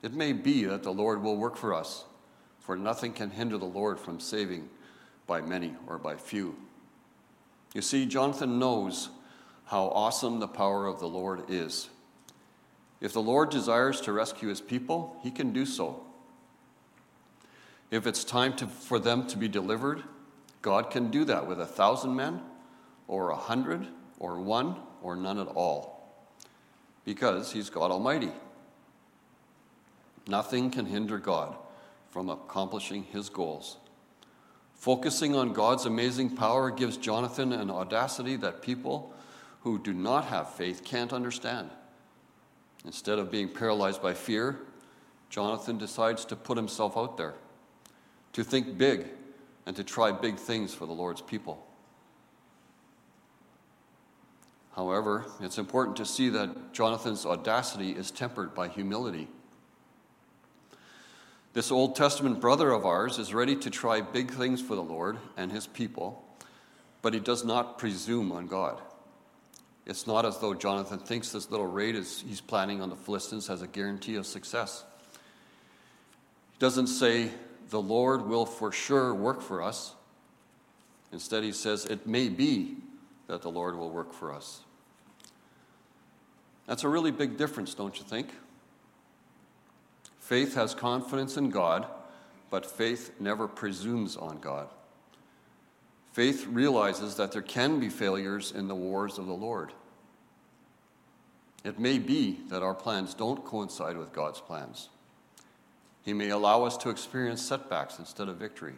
It 0.03 0.15
may 0.15 0.33
be 0.33 0.65
that 0.65 0.83
the 0.83 0.93
Lord 0.93 1.23
will 1.23 1.37
work 1.37 1.57
for 1.57 1.75
us, 1.75 2.05
for 2.59 2.77
nothing 2.77 3.13
can 3.13 3.31
hinder 3.31 3.59
the 3.59 3.65
Lord 3.65 4.01
from 4.01 4.19
saving 4.19 4.69
by 5.27 5.41
many 5.41 5.75
or 5.87 5.99
by 5.99 6.17
few. 6.17 6.57
You 7.75 7.83
see, 7.83 8.07
Jonathan 8.07 8.59
knows 8.59 9.11
how 9.67 9.85
awesome 9.89 10.41
the 10.41 10.49
power 10.49 10.87
of 10.87 10.99
the 10.99 11.09
Lord 11.09 11.45
is. 11.49 11.91
If 13.01 13.13
the 13.13 13.23
Lord 13.23 13.51
desires 13.51 14.01
to 14.03 14.13
rescue 14.13 14.49
his 14.49 14.61
people, 14.61 15.17
he 15.23 15.31
can 15.31 15.53
do 15.53 15.65
so. 15.65 16.03
If 17.91 18.07
it's 18.07 18.25
time 18.25 18.55
to, 18.57 18.67
for 18.67 18.99
them 18.99 19.27
to 19.29 19.37
be 19.37 19.49
delivered, 19.49 20.03
God 20.63 20.91
can 20.91 21.11
do 21.11 21.25
that 21.25 21.47
with 21.47 21.61
a 21.61 21.67
thousand 21.67 22.15
men, 22.15 22.43
or 23.09 23.31
a 23.31 23.37
hundred, 23.37 23.87
or 24.19 24.41
one, 24.41 24.77
or 25.03 25.17
none 25.17 25.39
at 25.39 25.49
all, 25.49 26.15
because 27.05 27.53
He's 27.53 27.71
God 27.71 27.91
Almighty. 27.91 28.33
Nothing 30.29 30.71
can 30.71 30.87
hinder 30.87 31.19
God 31.19 31.57
from 32.11 32.29
accomplishing 32.29 33.05
His 33.05 33.29
goals. 33.29 33.79
Focusing 34.75 35.35
on 35.35 35.53
God's 35.53 35.87
amazing 35.87 36.37
power 36.37 36.71
gives 36.71 36.97
Jonathan 36.97 37.53
an 37.53 37.71
audacity 37.71 38.37
that 38.37 38.63
people 38.63 39.13
who 39.63 39.79
do 39.79 39.93
not 39.93 40.27
have 40.27 40.55
faith 40.55 40.85
can't 40.85 41.13
understand. 41.13 41.71
Instead 42.85 43.19
of 43.19 43.31
being 43.31 43.49
paralyzed 43.49 44.01
by 44.01 44.15
fear, 44.15 44.59
Jonathan 45.29 45.77
decides 45.77 46.25
to 46.25 46.37
put 46.37 46.57
himself 46.57 46.97
out 46.97 47.17
there, 47.17 47.35
to 48.33 48.43
think 48.43 48.79
big 48.79 49.07
and 49.71 49.77
to 49.77 49.85
try 49.85 50.11
big 50.11 50.35
things 50.35 50.75
for 50.75 50.85
the 50.85 50.93
Lord's 50.93 51.23
people. 51.23 51.65
However, 54.75 55.27
it's 55.39 55.59
important 55.59 55.97
to 55.99 56.05
see 56.05 56.29
that 56.31 56.73
Jonathan's 56.73 57.25
audacity 57.25 57.93
is 57.93 58.11
tempered 58.11 58.53
by 58.53 58.67
humility. 58.67 59.29
This 61.53 61.71
Old 61.71 61.95
Testament 61.95 62.41
brother 62.41 62.73
of 62.73 62.85
ours 62.85 63.21
is 63.21 63.33
ready 63.33 63.55
to 63.55 63.71
try 63.71 64.01
big 64.01 64.33
things 64.33 64.61
for 64.61 64.75
the 64.75 64.83
Lord 64.83 65.19
and 65.37 65.53
his 65.53 65.69
people, 65.69 66.21
but 67.01 67.15
he 67.15 67.21
does 67.21 67.45
not 67.45 67.79
presume 67.79 68.33
on 68.33 68.49
God. 68.49 68.81
It's 69.87 70.05
not 70.05 70.27
as 70.27 70.37
though 70.39 70.53
Jonathan 70.53 70.99
thinks 70.99 71.31
this 71.31 71.49
little 71.49 71.69
raid 71.69 71.95
is, 71.95 72.25
he's 72.27 72.41
planning 72.41 72.83
on 72.83 72.91
the 72.91 72.97
Philistines 72.97 73.47
has 73.47 73.63
a 73.63 73.69
guarantee 73.69 74.17
of 74.17 74.27
success. 74.27 74.83
He 75.13 76.59
doesn't 76.59 76.89
say, 76.89 77.31
The 77.71 77.81
Lord 77.81 78.27
will 78.27 78.47
for 78.47 78.73
sure 78.73 79.15
work 79.15 79.41
for 79.41 79.63
us. 79.63 79.95
Instead, 81.13 81.45
he 81.45 81.53
says, 81.53 81.87
It 81.87 82.07
may 82.07 82.29
be 82.29 82.77
that 83.29 83.43
the 83.43 83.51
Lord 83.51 83.77
will 83.77 83.91
work 83.91 84.13
for 84.13 84.33
us. 84.33 84.61
That's 86.67 86.85
a 86.85 86.89
really 86.89 87.11
big 87.11 87.37
difference, 87.37 87.75
don't 87.75 87.97
you 87.97 88.05
think? 88.05 88.29
Faith 90.19 90.55
has 90.55 90.75
confidence 90.75 91.37
in 91.37 91.51
God, 91.51 91.87
but 92.51 92.67
faith 92.67 93.13
never 93.19 93.49
presumes 93.49 94.17
on 94.17 94.39
God. 94.39 94.69
Faith 96.13 96.47
realizes 96.47 97.17
that 97.17 97.33
there 97.33 97.43
can 97.43 97.79
be 97.81 97.89
failures 97.89 98.53
in 98.53 98.69
the 98.69 98.75
wars 98.75 99.19
of 99.19 99.27
the 99.27 99.33
Lord. 99.33 99.73
It 101.65 101.79
may 101.79 101.99
be 101.99 102.41
that 102.49 102.63
our 102.63 102.75
plans 102.75 103.15
don't 103.15 103.45
coincide 103.45 103.97
with 103.97 104.13
God's 104.13 104.41
plans. 104.41 104.89
He 106.03 106.13
may 106.13 106.31
allow 106.31 106.65
us 106.65 106.77
to 106.79 106.91
experience 106.91 107.43
setbacks 107.43 107.99
instead 107.99 108.29
of 108.29 108.37
victory. 108.37 108.75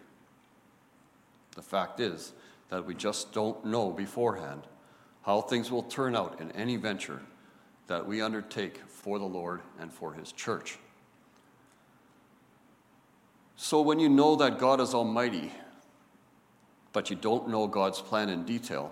The 1.54 1.62
fact 1.62 2.00
is 2.00 2.32
that 2.70 2.86
we 2.86 2.94
just 2.94 3.32
don't 3.32 3.64
know 3.64 3.90
beforehand 3.90 4.62
how 5.22 5.40
things 5.40 5.70
will 5.70 5.84
turn 5.84 6.16
out 6.16 6.40
in 6.40 6.50
any 6.52 6.76
venture 6.76 7.22
that 7.86 8.06
we 8.06 8.20
undertake 8.22 8.80
for 8.88 9.18
the 9.18 9.24
Lord 9.24 9.60
and 9.78 9.92
for 9.92 10.14
His 10.14 10.32
church. 10.32 10.78
So 13.56 13.80
when 13.80 14.00
you 14.00 14.08
know 14.08 14.34
that 14.36 14.58
God 14.58 14.80
is 14.80 14.94
Almighty, 14.94 15.52
but 16.92 17.10
you 17.10 17.16
don't 17.16 17.48
know 17.48 17.66
God's 17.66 18.00
plan 18.00 18.28
in 18.28 18.44
detail, 18.44 18.90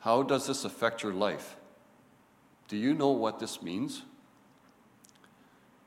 how 0.00 0.22
does 0.22 0.46
this 0.46 0.64
affect 0.64 1.02
your 1.02 1.12
life? 1.12 1.56
Do 2.68 2.76
you 2.76 2.94
know 2.94 3.10
what 3.10 3.38
this 3.38 3.62
means? 3.62 4.02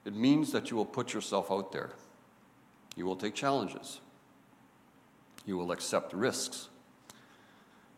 It 0.05 0.15
means 0.15 0.51
that 0.51 0.69
you 0.69 0.77
will 0.77 0.85
put 0.85 1.13
yourself 1.13 1.51
out 1.51 1.71
there. 1.71 1.91
You 2.95 3.05
will 3.05 3.15
take 3.15 3.33
challenges. 3.33 3.99
You 5.45 5.57
will 5.57 5.71
accept 5.71 6.13
risks. 6.13 6.69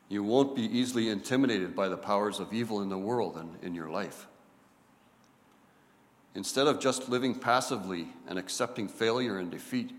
You 0.08 0.24
won't 0.24 0.56
be 0.56 0.64
easily 0.64 1.10
intimidated 1.10 1.76
by 1.76 1.90
the 1.90 1.98
powers 1.98 2.40
of 2.40 2.54
evil 2.54 2.82
in 2.82 2.90
the 2.90 2.98
world 2.98 3.38
and 3.38 3.58
in 3.64 3.74
your 3.74 3.90
life. 3.90 4.28
Instead 6.36 6.68
of 6.68 6.80
just 6.80 7.10
living 7.10 7.34
passively 7.34 8.10
and 8.28 8.38
accepting 8.38 8.88
failure 8.88 9.40
and 9.40 9.50
defeat, 9.50 9.92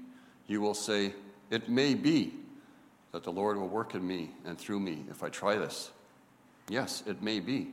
you 0.47 0.61
will 0.61 0.75
say, 0.75 1.15
It 1.51 1.69
may 1.69 1.95
be 1.95 2.35
that 3.13 3.25
the 3.25 3.33
Lord 3.33 3.57
will 3.57 3.69
work 3.69 3.95
in 3.95 4.07
me 4.07 4.31
and 4.45 4.59
through 4.59 4.81
me 4.81 5.05
if 5.11 5.23
I 5.23 5.29
try 5.29 5.57
this. 5.57 5.91
Yes, 6.69 7.03
it 7.07 7.23
may 7.23 7.41
be. 7.41 7.73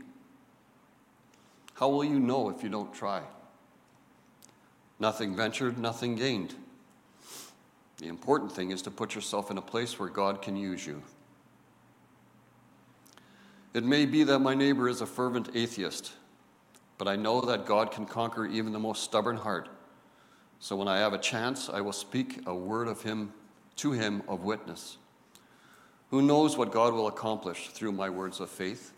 How 1.76 1.90
will 1.90 2.06
you 2.06 2.20
know 2.20 2.50
if 2.50 2.64
you 2.64 2.70
don't 2.70 2.94
try? 2.94 3.24
Nothing 5.00 5.36
ventured, 5.36 5.78
nothing 5.78 6.16
gained. 6.16 6.56
The 7.98 8.08
important 8.08 8.52
thing 8.52 8.72
is 8.72 8.82
to 8.84 8.92
put 8.92 9.16
yourself 9.16 9.52
in 9.52 9.58
a 9.58 9.62
place 9.62 10.00
where 10.00 10.10
God 10.10 10.42
can 10.42 10.56
use 10.56 10.86
you. 10.86 11.02
It 13.74 13.84
may 13.84 14.06
be 14.06 14.24
that 14.24 14.40
my 14.40 14.54
neighbor 14.54 14.88
is 14.88 15.02
a 15.02 15.06
fervent 15.06 15.50
atheist 15.56 16.14
but 16.98 17.08
I 17.08 17.16
know 17.16 17.42
that 17.42 17.66
God 17.66 17.92
can 17.92 18.06
conquer 18.06 18.46
even 18.46 18.72
the 18.72 18.80
most 18.80 19.04
stubborn 19.04 19.38
heart. 19.38 19.70
So 20.60 20.76
when 20.76 20.88
I 20.88 21.00
have 21.00 21.14
a 21.14 21.18
chance, 21.18 21.70
I 21.70 21.82
will 21.82 21.92
speak 21.92 22.42
a 22.46 22.56
word 22.56 22.88
of 22.88 23.02
him 23.02 23.34
to 23.78 23.92
him 23.92 24.24
of 24.28 24.44
witness. 24.44 24.98
Who 26.12 26.22
knows 26.22 26.58
what 26.58 26.72
God 26.72 26.94
will 26.94 27.08
accomplish 27.08 27.70
through 27.70 27.92
my 27.92 28.10
words 28.10 28.40
of 28.40 28.50
faith? 28.50 28.94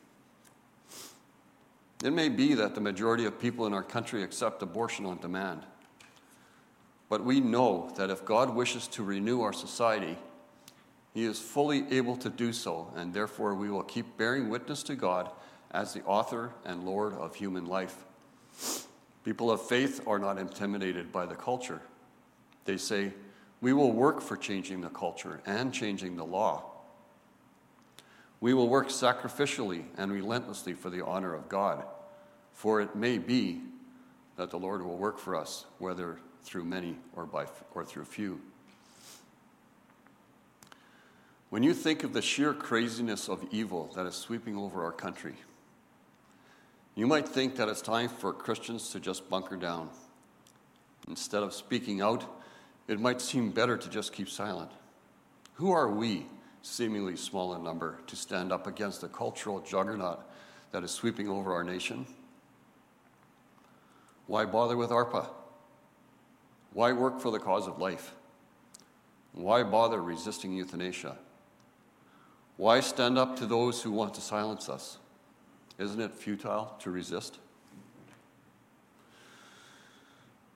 It 2.04 2.12
may 2.12 2.30
be 2.30 2.54
that 2.54 2.76
the 2.76 2.82
majority 2.82 3.26
of 3.26 3.40
people 3.40 3.66
in 3.66 3.74
our 3.74 3.82
country 3.82 4.22
accept 4.22 4.62
abortion 4.62 5.06
on 5.06 5.18
demand. 5.18 5.62
But 7.16 7.24
we 7.24 7.40
know 7.40 7.94
that 7.96 8.10
if 8.10 8.26
God 8.26 8.54
wishes 8.54 8.88
to 8.88 9.02
renew 9.02 9.40
our 9.40 9.54
society, 9.54 10.18
He 11.14 11.24
is 11.24 11.40
fully 11.40 11.86
able 11.90 12.18
to 12.18 12.30
do 12.30 12.52
so, 12.52 12.92
and 12.94 13.14
therefore 13.14 13.56
we 13.56 13.70
will 13.70 13.84
keep 13.84 14.18
bearing 14.18 14.50
witness 14.50 14.84
to 14.84 14.96
God 14.96 15.30
as 15.72 15.94
the 15.94 16.04
author 16.04 16.52
and 16.66 16.84
Lord 16.84 17.14
of 17.14 17.34
human 17.34 17.68
life. 17.68 18.04
People 19.24 19.50
of 19.50 19.62
faith 19.62 20.06
are 20.06 20.20
not 20.20 20.38
intimidated 20.38 21.14
by 21.14 21.26
the 21.26 21.36
culture. 21.36 21.82
They 22.66 22.76
say, 22.76 23.14
We 23.62 23.72
will 23.72 23.94
work 23.94 24.20
for 24.20 24.36
changing 24.36 24.82
the 24.82 24.90
culture 24.90 25.40
and 25.46 25.74
changing 25.74 26.18
the 26.18 26.26
law. 26.26 26.66
We 28.42 28.54
will 28.54 28.68
work 28.68 28.90
sacrificially 28.90 29.86
and 29.98 30.12
relentlessly 30.12 30.74
for 30.74 30.90
the 30.90 31.06
honor 31.06 31.34
of 31.34 31.48
God, 31.48 31.86
for 32.52 32.82
it 32.82 32.94
may 32.94 33.20
be 33.20 33.62
that 34.36 34.50
the 34.50 34.60
Lord 34.60 34.84
will 34.84 34.98
work 34.98 35.18
for 35.18 35.38
us, 35.38 35.64
whether 35.78 36.20
through 36.46 36.64
many 36.64 36.96
or, 37.16 37.26
by, 37.26 37.46
or 37.74 37.84
through 37.84 38.06
few. 38.06 38.40
When 41.50 41.64
you 41.64 41.74
think 41.74 42.04
of 42.04 42.14
the 42.14 42.22
sheer 42.22 42.54
craziness 42.54 43.28
of 43.28 43.46
evil 43.52 43.92
that 43.96 44.06
is 44.06 44.16
sweeping 44.16 44.56
over 44.56 44.84
our 44.84 44.92
country, 44.92 45.36
you 46.94 47.08
might 47.08 47.28
think 47.28 47.56
that 47.56 47.68
it's 47.68 47.82
time 47.82 48.10
for 48.10 48.32
Christians 48.32 48.92
to 48.92 49.00
just 49.00 49.30
bunker 49.30 49.58
down. 49.58 49.90
Instead 51.08 51.44
of 51.44 51.54
speaking 51.54 52.02
out, 52.02 52.24
it 52.88 53.00
might 53.00 53.22
seem 53.22 53.52
better 53.52 53.78
to 53.78 53.90
just 53.90 54.14
keep 54.14 54.30
silent. 54.30 54.72
Who 55.56 55.72
are 55.72 55.90
we, 55.90 56.28
seemingly 56.62 57.16
small 57.16 57.56
in 57.56 57.64
number, 57.64 58.00
to 58.08 58.16
stand 58.16 58.52
up 58.52 58.68
against 58.68 59.02
the 59.02 59.08
cultural 59.08 59.60
juggernaut 59.62 60.20
that 60.72 60.84
is 60.84 60.92
sweeping 60.92 61.28
over 61.28 61.54
our 61.54 61.64
nation? 61.64 62.06
Why 64.28 64.46
bother 64.46 64.78
with 64.78 64.90
ARPA? 64.90 65.28
Why 66.76 66.92
work 66.92 67.22
for 67.22 67.32
the 67.32 67.40
cause 67.40 67.68
of 67.70 67.80
life? 67.80 68.14
Why 69.32 69.64
bother 69.64 70.02
resisting 70.02 70.52
euthanasia? 70.52 71.16
Why 72.58 72.82
stand 72.82 73.18
up 73.18 73.38
to 73.38 73.46
those 73.46 73.82
who 73.82 73.92
want 73.92 74.14
to 74.16 74.22
silence 74.22 74.68
us? 74.68 74.98
Isn't 75.80 76.02
it 76.02 76.14
futile 76.14 76.76
to 76.80 76.92
resist? 76.92 77.40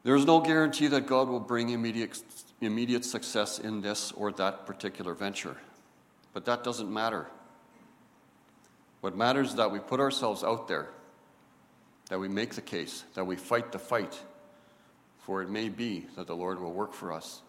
There 0.04 0.14
is 0.14 0.26
no 0.26 0.42
guarantee 0.42 0.88
that 0.88 1.08
God 1.08 1.30
will 1.30 1.40
bring 1.40 1.70
immediate, 1.70 2.22
immediate 2.60 3.06
success 3.06 3.58
in 3.58 3.80
this 3.80 4.12
or 4.12 4.34
that 4.34 4.66
particular 4.66 5.14
venture, 5.14 5.56
but 6.34 6.44
that 6.44 6.66
doesn't 6.66 6.94
matter. 6.94 7.28
What 9.00 9.16
matters 9.16 9.52
is 9.52 9.56
that 9.56 9.72
we 9.72 9.80
put 9.80 10.02
ourselves 10.02 10.44
out 10.44 10.68
there, 10.68 10.90
that 12.10 12.20
we 12.20 12.28
make 12.28 12.56
the 12.56 12.62
case, 12.62 13.06
that 13.14 13.24
we 13.24 13.38
fight 13.38 13.72
the 13.72 13.80
fight, 13.80 14.20
for 15.30 15.44
it 15.44 15.50
may 15.52 15.70
be 15.70 16.08
that 16.16 16.26
the 16.26 16.36
Lord 16.36 16.60
will 16.60 16.74
work 16.74 16.92
for 16.92 17.14
us. 17.14 17.44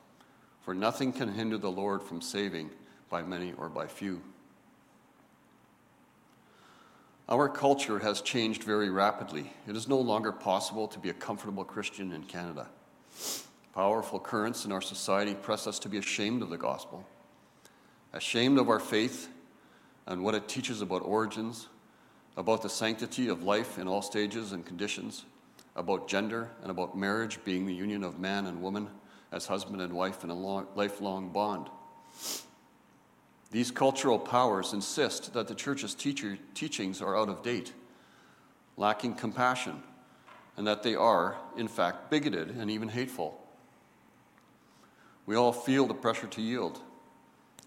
For 0.61 0.75
nothing 0.75 1.15
can 1.15 1.33
hinder 1.33 1.57
the 1.57 1.71
Lord 1.71 2.03
from 2.03 2.21
saving 2.21 2.69
by 3.09 3.23
many 3.23 3.55
or 3.55 3.71
by 3.71 3.87
few. 3.87 4.21
Our 7.27 7.49
culture 7.49 7.99
has 7.99 8.21
changed 8.21 8.65
very 8.65 8.91
rapidly. 8.91 9.51
It 9.67 9.77
is 9.77 9.89
no 9.89 9.99
longer 9.99 10.31
possible 10.31 10.89
to 10.89 10.99
be 10.99 11.09
a 11.09 11.15
comfortable 11.15 11.65
Christian 11.65 12.13
in 12.13 12.25
Canada. 12.25 12.69
Powerful 13.75 14.21
currents 14.21 14.67
in 14.67 14.73
our 14.73 14.83
society 14.83 15.35
press 15.35 15.67
us 15.67 15.79
to 15.79 15.89
be 15.89 15.97
ashamed 15.97 16.43
of 16.43 16.51
the 16.51 16.59
gospel, 16.59 17.09
ashamed 18.13 18.59
of 18.59 18.69
our 18.69 18.79
faith 18.79 19.31
and 20.07 20.23
what 20.23 20.35
it 20.35 20.49
teaches 20.49 20.83
about 20.83 21.01
origins, 21.01 21.69
about 22.37 22.61
the 22.61 22.69
sanctity 22.69 23.29
of 23.29 23.43
life 23.43 23.79
in 23.79 23.89
all 23.89 24.03
stages 24.03 24.53
and 24.53 24.67
conditions, 24.67 25.25
about 25.81 26.07
gender, 26.07 26.51
and 26.61 26.71
about 26.71 26.97
marriage 26.97 27.43
being 27.43 27.65
the 27.65 27.75
union 27.75 28.05
of 28.05 28.19
man 28.19 28.47
and 28.47 28.61
woman 28.61 28.87
as 29.33 29.47
husband 29.47 29.81
and 29.81 29.93
wife 29.95 30.23
in 30.23 30.29
a 30.31 30.35
long, 30.35 30.67
lifelong 30.75 31.31
bond. 31.31 31.69
These 33.51 33.71
cultural 33.71 34.19
powers 34.19 34.75
insist 34.75 35.33
that 35.33 35.49
the 35.49 35.55
church's 35.55 35.95
teacher, 35.95 36.39
teachings 36.55 37.01
are 37.01 37.17
out 37.17 37.31
of 37.31 37.43
date, 37.43 37.73
lacking 38.77 39.15
compassion, 39.15 39.83
and 40.59 40.67
that 40.67 40.83
they 40.83 40.95
are, 40.95 41.37
in 41.57 41.67
fact, 41.67 42.11
bigoted 42.11 42.51
and 42.51 42.71
even 42.71 42.91
hateful. 42.91 43.43
We 45.25 45.35
all 45.35 45.53
feel 45.53 45.87
the 45.87 45.95
pressure 45.95 46.27
to 46.27 46.43
yield. 46.43 46.81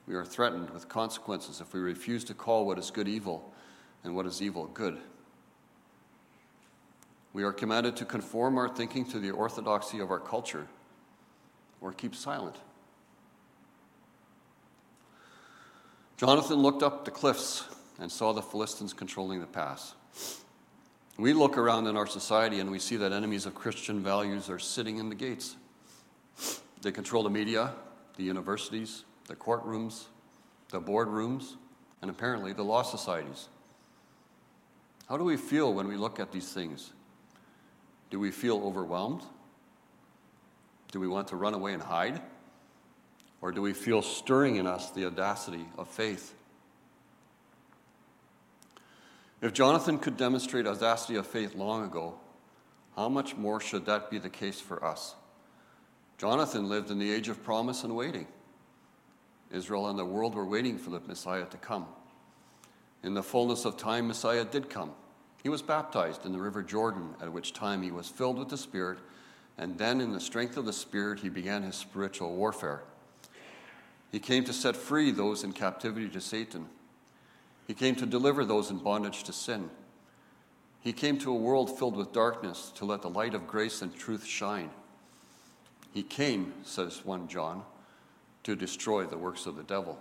We 0.05 0.13
are 0.13 0.25
threatened 0.25 0.69
with 0.69 0.87
consequences 0.87 1.61
if 1.61 1.73
we 1.73 1.79
refuse 1.79 2.23
to 2.25 2.35
call 2.35 2.67
what 2.67 2.77
is 2.77 2.91
good 2.91 3.07
evil 3.07 3.51
and 4.03 4.15
what 4.15 4.27
is 4.27 4.41
evil 4.41 4.67
good. 4.67 4.99
We 7.33 7.43
are 7.43 7.51
commanded 7.51 7.95
to 7.97 8.05
conform 8.05 8.57
our 8.57 8.69
thinking 8.69 9.05
to 9.05 9.19
the 9.19 9.31
orthodoxy 9.31 9.99
of 9.99 10.11
our 10.11 10.19
culture 10.19 10.67
or 11.81 11.91
keep 11.91 12.15
silent. 12.15 12.55
Jonathan 16.15 16.57
looked 16.57 16.83
up 16.83 17.05
the 17.05 17.11
cliffs 17.11 17.65
and 17.99 18.11
saw 18.11 18.33
the 18.33 18.41
Philistines 18.41 18.93
controlling 18.93 19.41
the 19.41 19.47
pass. 19.47 19.95
We 21.17 21.33
look 21.33 21.57
around 21.57 21.87
in 21.87 21.97
our 21.97 22.07
society 22.07 22.59
and 22.59 22.71
we 22.71 22.79
see 22.79 22.97
that 22.97 23.11
enemies 23.11 23.45
of 23.45 23.55
Christian 23.55 24.01
values 24.01 24.49
are 24.49 24.59
sitting 24.59 24.99
in 24.99 25.09
the 25.09 25.15
gates. 25.15 25.55
They 26.81 26.91
control 26.91 27.23
the 27.23 27.29
media, 27.29 27.73
the 28.15 28.23
universities, 28.23 29.03
the 29.27 29.35
courtrooms, 29.35 30.05
the 30.69 30.81
boardrooms, 30.81 31.55
and 32.01 32.09
apparently 32.11 32.53
the 32.53 32.63
law 32.63 32.83
societies. 32.83 33.47
How 35.07 35.17
do 35.17 35.23
we 35.23 35.37
feel 35.37 35.73
when 35.73 35.87
we 35.87 35.97
look 35.97 36.19
at 36.19 36.31
these 36.31 36.51
things? 36.51 36.93
Do 38.13 38.19
we 38.19 38.29
feel 38.29 38.61
overwhelmed? 38.63 39.23
Do 40.91 40.99
we 40.99 41.07
want 41.07 41.29
to 41.29 41.35
run 41.35 41.55
away 41.55 41.73
and 41.73 41.81
hide? 41.81 42.21
Or 43.41 43.51
do 43.51 43.59
we 43.59 43.73
feel 43.73 44.03
stirring 44.03 44.57
in 44.57 44.67
us 44.67 44.91
the 44.91 45.07
audacity 45.07 45.65
of 45.79 45.87
faith? 45.87 46.35
If 49.41 49.51
Jonathan 49.53 49.97
could 49.97 50.15
demonstrate 50.15 50.67
audacity 50.67 51.15
of 51.15 51.25
faith 51.25 51.55
long 51.55 51.85
ago, 51.85 52.13
how 52.95 53.09
much 53.09 53.35
more 53.35 53.59
should 53.59 53.87
that 53.87 54.11
be 54.11 54.19
the 54.19 54.29
case 54.29 54.59
for 54.61 54.85
us? 54.85 55.15
Jonathan 56.19 56.69
lived 56.69 56.91
in 56.91 56.99
the 56.99 57.11
age 57.11 57.29
of 57.29 57.43
promise 57.43 57.83
and 57.83 57.95
waiting. 57.95 58.27
Israel 59.49 59.87
and 59.87 59.97
the 59.97 60.05
world 60.05 60.35
were 60.35 60.45
waiting 60.45 60.77
for 60.77 60.91
the 60.91 60.99
Messiah 60.99 61.45
to 61.45 61.57
come. 61.57 61.87
In 63.01 63.15
the 63.15 63.23
fullness 63.23 63.65
of 63.65 63.75
time, 63.75 64.07
Messiah 64.07 64.45
did 64.45 64.69
come. 64.69 64.91
He 65.43 65.49
was 65.49 65.61
baptized 65.61 66.25
in 66.25 66.31
the 66.31 66.39
river 66.39 66.63
Jordan, 66.63 67.15
at 67.21 67.31
which 67.31 67.51
time 67.51 67.81
he 67.81 67.91
was 67.91 68.07
filled 68.07 68.39
with 68.39 68.47
the 68.47 68.57
Spirit, 68.57 68.99
and 69.57 69.77
then 69.77 69.99
in 69.99 70.13
the 70.13 70.19
strength 70.21 70.55
of 70.55 70.65
the 70.65 70.73
Spirit, 70.73 71.19
he 71.19 71.29
began 71.29 71.63
his 71.63 71.75
spiritual 71.75 72.33
warfare. 72.33 72.81
He 74.09 74.19
came 74.19 74.45
to 74.45 74.53
set 74.53 74.75
free 74.75 75.11
those 75.11 75.43
in 75.43 75.51
captivity 75.51 76.07
to 76.09 76.21
Satan. 76.21 76.67
He 77.67 77.73
came 77.73 77.95
to 77.95 78.05
deliver 78.05 78.45
those 78.45 78.69
in 78.69 78.77
bondage 78.77 79.23
to 79.23 79.33
sin. 79.33 79.69
He 80.79 80.93
came 80.93 81.17
to 81.19 81.31
a 81.31 81.35
world 81.35 81.77
filled 81.77 81.97
with 81.97 82.13
darkness 82.13 82.71
to 82.75 82.85
let 82.85 83.01
the 83.01 83.09
light 83.09 83.33
of 83.33 83.47
grace 83.47 83.81
and 83.81 83.93
truth 83.93 84.25
shine. 84.25 84.69
He 85.93 86.03
came, 86.03 86.53
says 86.63 87.03
1 87.03 87.27
John, 87.27 87.63
to 88.43 88.55
destroy 88.55 89.05
the 89.05 89.17
works 89.17 89.45
of 89.45 89.55
the 89.55 89.63
devil. 89.63 89.99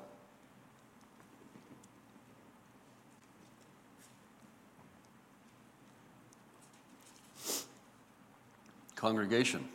Congregation, 9.03 9.69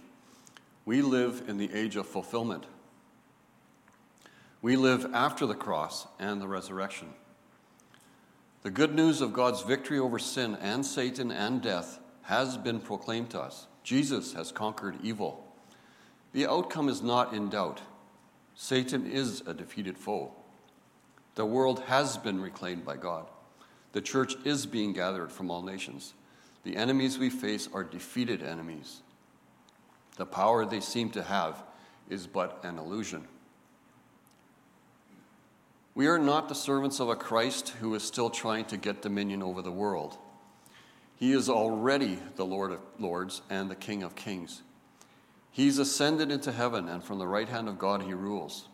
we 0.85 1.01
live 1.01 1.43
in 1.49 1.57
the 1.57 1.73
age 1.73 1.97
of 1.97 2.07
fulfillment. 2.07 2.63
We 4.61 4.77
live 4.77 5.05
after 5.13 5.45
the 5.45 5.53
cross 5.53 6.07
and 6.17 6.41
the 6.41 6.47
resurrection. 6.47 7.09
The 8.63 8.69
good 8.69 8.95
news 8.95 9.19
of 9.19 9.33
God's 9.33 9.63
victory 9.63 9.99
over 9.99 10.17
sin 10.17 10.55
and 10.61 10.85
Satan 10.85 11.29
and 11.29 11.61
death 11.61 11.99
has 12.21 12.55
been 12.55 12.79
proclaimed 12.79 13.31
to 13.31 13.41
us. 13.41 13.67
Jesus 13.83 14.31
has 14.31 14.53
conquered 14.53 14.95
evil. 15.03 15.45
The 16.31 16.47
outcome 16.47 16.87
is 16.87 17.01
not 17.01 17.33
in 17.33 17.49
doubt. 17.49 17.81
Satan 18.55 19.05
is 19.11 19.43
a 19.45 19.53
defeated 19.53 19.97
foe. 19.97 20.31
The 21.35 21.45
world 21.45 21.81
has 21.87 22.15
been 22.15 22.39
reclaimed 22.39 22.85
by 22.85 22.95
God. 22.95 23.27
The 23.91 23.99
church 23.99 24.35
is 24.45 24.65
being 24.65 24.93
gathered 24.93 25.33
from 25.33 25.51
all 25.51 25.63
nations. 25.63 26.13
The 26.63 26.77
enemies 26.77 27.19
we 27.19 27.29
face 27.29 27.67
are 27.73 27.83
defeated 27.83 28.41
enemies. 28.41 29.01
The 30.17 30.25
power 30.25 30.65
they 30.65 30.81
seem 30.81 31.09
to 31.11 31.23
have 31.23 31.63
is 32.09 32.27
but 32.27 32.59
an 32.63 32.77
illusion. 32.77 33.27
We 35.95 36.07
are 36.07 36.19
not 36.19 36.47
the 36.47 36.55
servants 36.55 36.99
of 36.99 37.09
a 37.09 37.15
Christ 37.15 37.69
who 37.79 37.95
is 37.95 38.03
still 38.03 38.29
trying 38.29 38.65
to 38.65 38.77
get 38.77 39.01
dominion 39.01 39.41
over 39.41 39.61
the 39.61 39.71
world. 39.71 40.17
He 41.15 41.31
is 41.31 41.49
already 41.49 42.19
the 42.35 42.45
Lord 42.45 42.71
of 42.71 42.79
Lords 42.99 43.41
and 43.49 43.71
the 43.71 43.75
King 43.75 44.03
of 44.03 44.15
Kings. 44.15 44.61
He's 45.49 45.79
ascended 45.79 46.31
into 46.31 46.51
heaven, 46.51 46.87
and 46.87 47.03
from 47.03 47.17
the 47.17 47.27
right 47.27 47.49
hand 47.49 47.67
of 47.67 47.79
God 47.79 48.03
he 48.03 48.13
rules. 48.13 48.67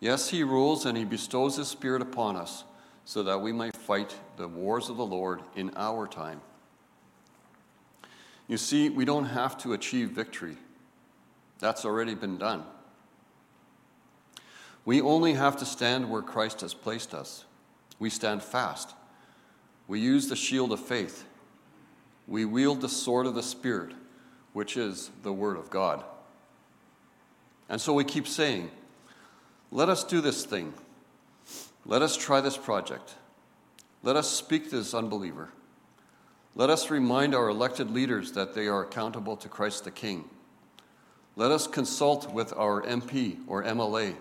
Yes, 0.00 0.30
he 0.30 0.42
rules, 0.42 0.84
and 0.84 0.98
he 0.98 1.04
bestows 1.04 1.56
his 1.56 1.68
Spirit 1.68 2.02
upon 2.02 2.34
us 2.34 2.64
so 3.04 3.22
that 3.22 3.40
we 3.40 3.52
might 3.52 3.76
fight 3.76 4.16
the 4.36 4.48
wars 4.48 4.88
of 4.88 4.96
the 4.96 5.06
Lord 5.06 5.42
in 5.54 5.70
our 5.76 6.08
time. 6.08 6.40
You 8.46 8.56
see, 8.58 8.88
we 8.88 9.04
don't 9.04 9.26
have 9.26 9.56
to 9.58 9.72
achieve 9.72 10.10
victory, 10.10 10.56
that's 11.58 11.84
already 11.84 12.14
been 12.14 12.36
done. 12.36 12.64
We 14.84 15.00
only 15.00 15.32
have 15.32 15.56
to 15.58 15.64
stand 15.64 16.10
where 16.10 16.20
Christ 16.20 16.60
has 16.60 16.74
placed 16.74 17.14
us. 17.14 17.44
We 17.98 18.10
stand 18.10 18.42
fast. 18.42 18.94
We 19.88 20.00
use 20.00 20.28
the 20.28 20.36
shield 20.36 20.72
of 20.72 20.80
faith. 20.80 21.24
We 22.26 22.44
wield 22.44 22.80
the 22.80 22.88
sword 22.88 23.26
of 23.26 23.34
the 23.34 23.42
Spirit, 23.42 23.92
which 24.52 24.76
is 24.76 25.10
the 25.22 25.32
Word 25.32 25.56
of 25.56 25.70
God. 25.70 26.04
And 27.68 27.80
so 27.80 27.94
we 27.94 28.04
keep 28.04 28.26
saying, 28.26 28.70
let 29.70 29.88
us 29.88 30.04
do 30.04 30.20
this 30.20 30.44
thing. 30.44 30.74
Let 31.86 32.02
us 32.02 32.16
try 32.16 32.40
this 32.40 32.56
project. 32.56 33.14
Let 34.02 34.16
us 34.16 34.30
speak 34.30 34.70
to 34.70 34.76
this 34.76 34.94
unbeliever. 34.94 35.50
Let 36.56 36.70
us 36.70 36.88
remind 36.88 37.34
our 37.34 37.48
elected 37.48 37.90
leaders 37.90 38.32
that 38.32 38.54
they 38.54 38.68
are 38.68 38.82
accountable 38.82 39.36
to 39.38 39.48
Christ 39.48 39.84
the 39.84 39.90
King. 39.90 40.24
Let 41.34 41.50
us 41.50 41.66
consult 41.66 42.32
with 42.32 42.52
our 42.52 42.80
MP 42.82 43.38
or 43.48 43.64
MLA, 43.64 44.14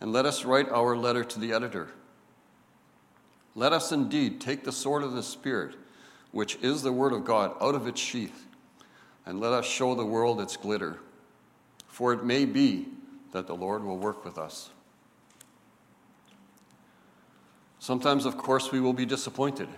and 0.00 0.12
let 0.12 0.24
us 0.24 0.46
write 0.46 0.70
our 0.70 0.96
letter 0.96 1.24
to 1.24 1.38
the 1.38 1.52
editor. 1.52 1.88
Let 3.54 3.74
us 3.74 3.92
indeed 3.92 4.40
take 4.40 4.64
the 4.64 4.72
sword 4.72 5.02
of 5.02 5.12
the 5.12 5.22
Spirit, 5.22 5.74
which 6.32 6.56
is 6.62 6.82
the 6.82 6.92
Word 6.92 7.12
of 7.12 7.26
God, 7.26 7.54
out 7.60 7.74
of 7.74 7.86
its 7.86 8.00
sheath, 8.00 8.46
and 9.26 9.38
let 9.38 9.52
us 9.52 9.66
show 9.66 9.94
the 9.94 10.06
world 10.06 10.40
its 10.40 10.56
glitter. 10.56 10.98
For 11.86 12.14
it 12.14 12.24
may 12.24 12.46
be 12.46 12.86
that 13.32 13.46
the 13.46 13.56
Lord 13.56 13.84
will 13.84 13.98
work 13.98 14.24
with 14.24 14.38
us. 14.38 14.70
Sometimes, 17.78 18.24
of 18.24 18.38
course, 18.38 18.72
we 18.72 18.80
will 18.80 18.94
be 18.94 19.04
disappointed. 19.04 19.68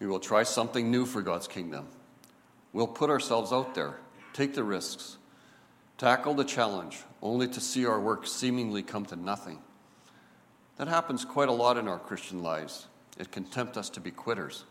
We 0.00 0.06
will 0.06 0.20
try 0.20 0.42
something 0.42 0.90
new 0.90 1.06
for 1.06 1.22
God's 1.22 1.46
kingdom. 1.46 1.86
We'll 2.72 2.86
put 2.86 3.10
ourselves 3.10 3.52
out 3.52 3.74
there, 3.74 3.98
take 4.32 4.54
the 4.54 4.64
risks, 4.64 5.18
tackle 5.98 6.34
the 6.34 6.44
challenge, 6.44 6.98
only 7.22 7.48
to 7.48 7.60
see 7.60 7.84
our 7.84 8.00
work 8.00 8.26
seemingly 8.26 8.82
come 8.82 9.04
to 9.06 9.16
nothing. 9.16 9.58
That 10.76 10.88
happens 10.88 11.24
quite 11.24 11.48
a 11.48 11.52
lot 11.52 11.76
in 11.76 11.88
our 11.88 11.98
Christian 11.98 12.42
lives. 12.42 12.86
It 13.18 13.30
can 13.30 13.44
tempt 13.44 13.76
us 13.76 13.90
to 13.90 14.00
be 14.00 14.10
quitters. 14.10 14.64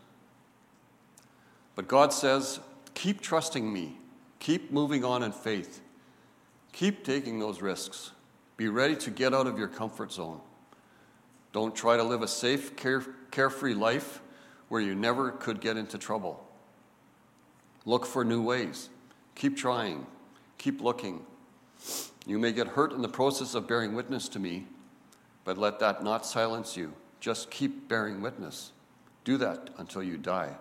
But 1.76 1.86
God 1.86 2.12
says, 2.12 2.58
keep 2.94 3.20
trusting 3.20 3.72
me, 3.72 3.96
keep 4.40 4.72
moving 4.72 5.04
on 5.04 5.22
in 5.22 5.30
faith, 5.30 5.80
keep 6.72 7.04
taking 7.04 7.38
those 7.38 7.62
risks, 7.62 8.10
be 8.56 8.68
ready 8.68 8.96
to 8.96 9.10
get 9.10 9.32
out 9.32 9.46
of 9.46 9.58
your 9.58 9.68
comfort 9.68 10.10
zone. 10.10 10.40
Don't 11.52 11.74
try 11.74 11.96
to 11.96 12.02
live 12.02 12.22
a 12.22 12.28
safe, 12.28 12.74
care, 12.76 13.04
carefree 13.30 13.74
life 13.74 14.20
where 14.70 14.80
you 14.80 14.94
never 14.94 15.32
could 15.32 15.60
get 15.60 15.76
into 15.76 15.98
trouble. 15.98 16.42
Look 17.84 18.06
for 18.06 18.24
new 18.24 18.40
ways. 18.40 18.88
Keep 19.34 19.56
trying. 19.56 20.06
Keep 20.58 20.80
looking. 20.80 21.26
You 22.24 22.38
may 22.38 22.52
get 22.52 22.68
hurt 22.68 22.92
in 22.92 23.02
the 23.02 23.08
process 23.08 23.54
of 23.54 23.66
bearing 23.66 23.94
witness 23.94 24.28
to 24.28 24.38
me, 24.38 24.66
but 25.44 25.58
let 25.58 25.80
that 25.80 26.04
not 26.04 26.24
silence 26.24 26.76
you. 26.76 26.92
Just 27.18 27.50
keep 27.50 27.88
bearing 27.88 28.22
witness. 28.22 28.70
Do 29.24 29.36
that 29.38 29.70
until 29.76 30.04
you 30.04 30.16
die. 30.16 30.54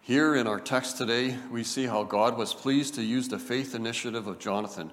Here 0.00 0.36
in 0.36 0.46
our 0.46 0.60
text 0.60 0.96
today, 0.96 1.36
we 1.50 1.64
see 1.64 1.84
how 1.84 2.02
God 2.02 2.38
was 2.38 2.54
pleased 2.54 2.94
to 2.94 3.02
use 3.02 3.28
the 3.28 3.38
faith 3.38 3.74
initiative 3.74 4.26
of 4.26 4.38
Jonathan 4.38 4.90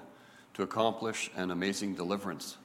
to 0.54 0.62
accomplish 0.62 1.30
an 1.36 1.50
amazing 1.50 1.94
deliverance. 1.94 2.58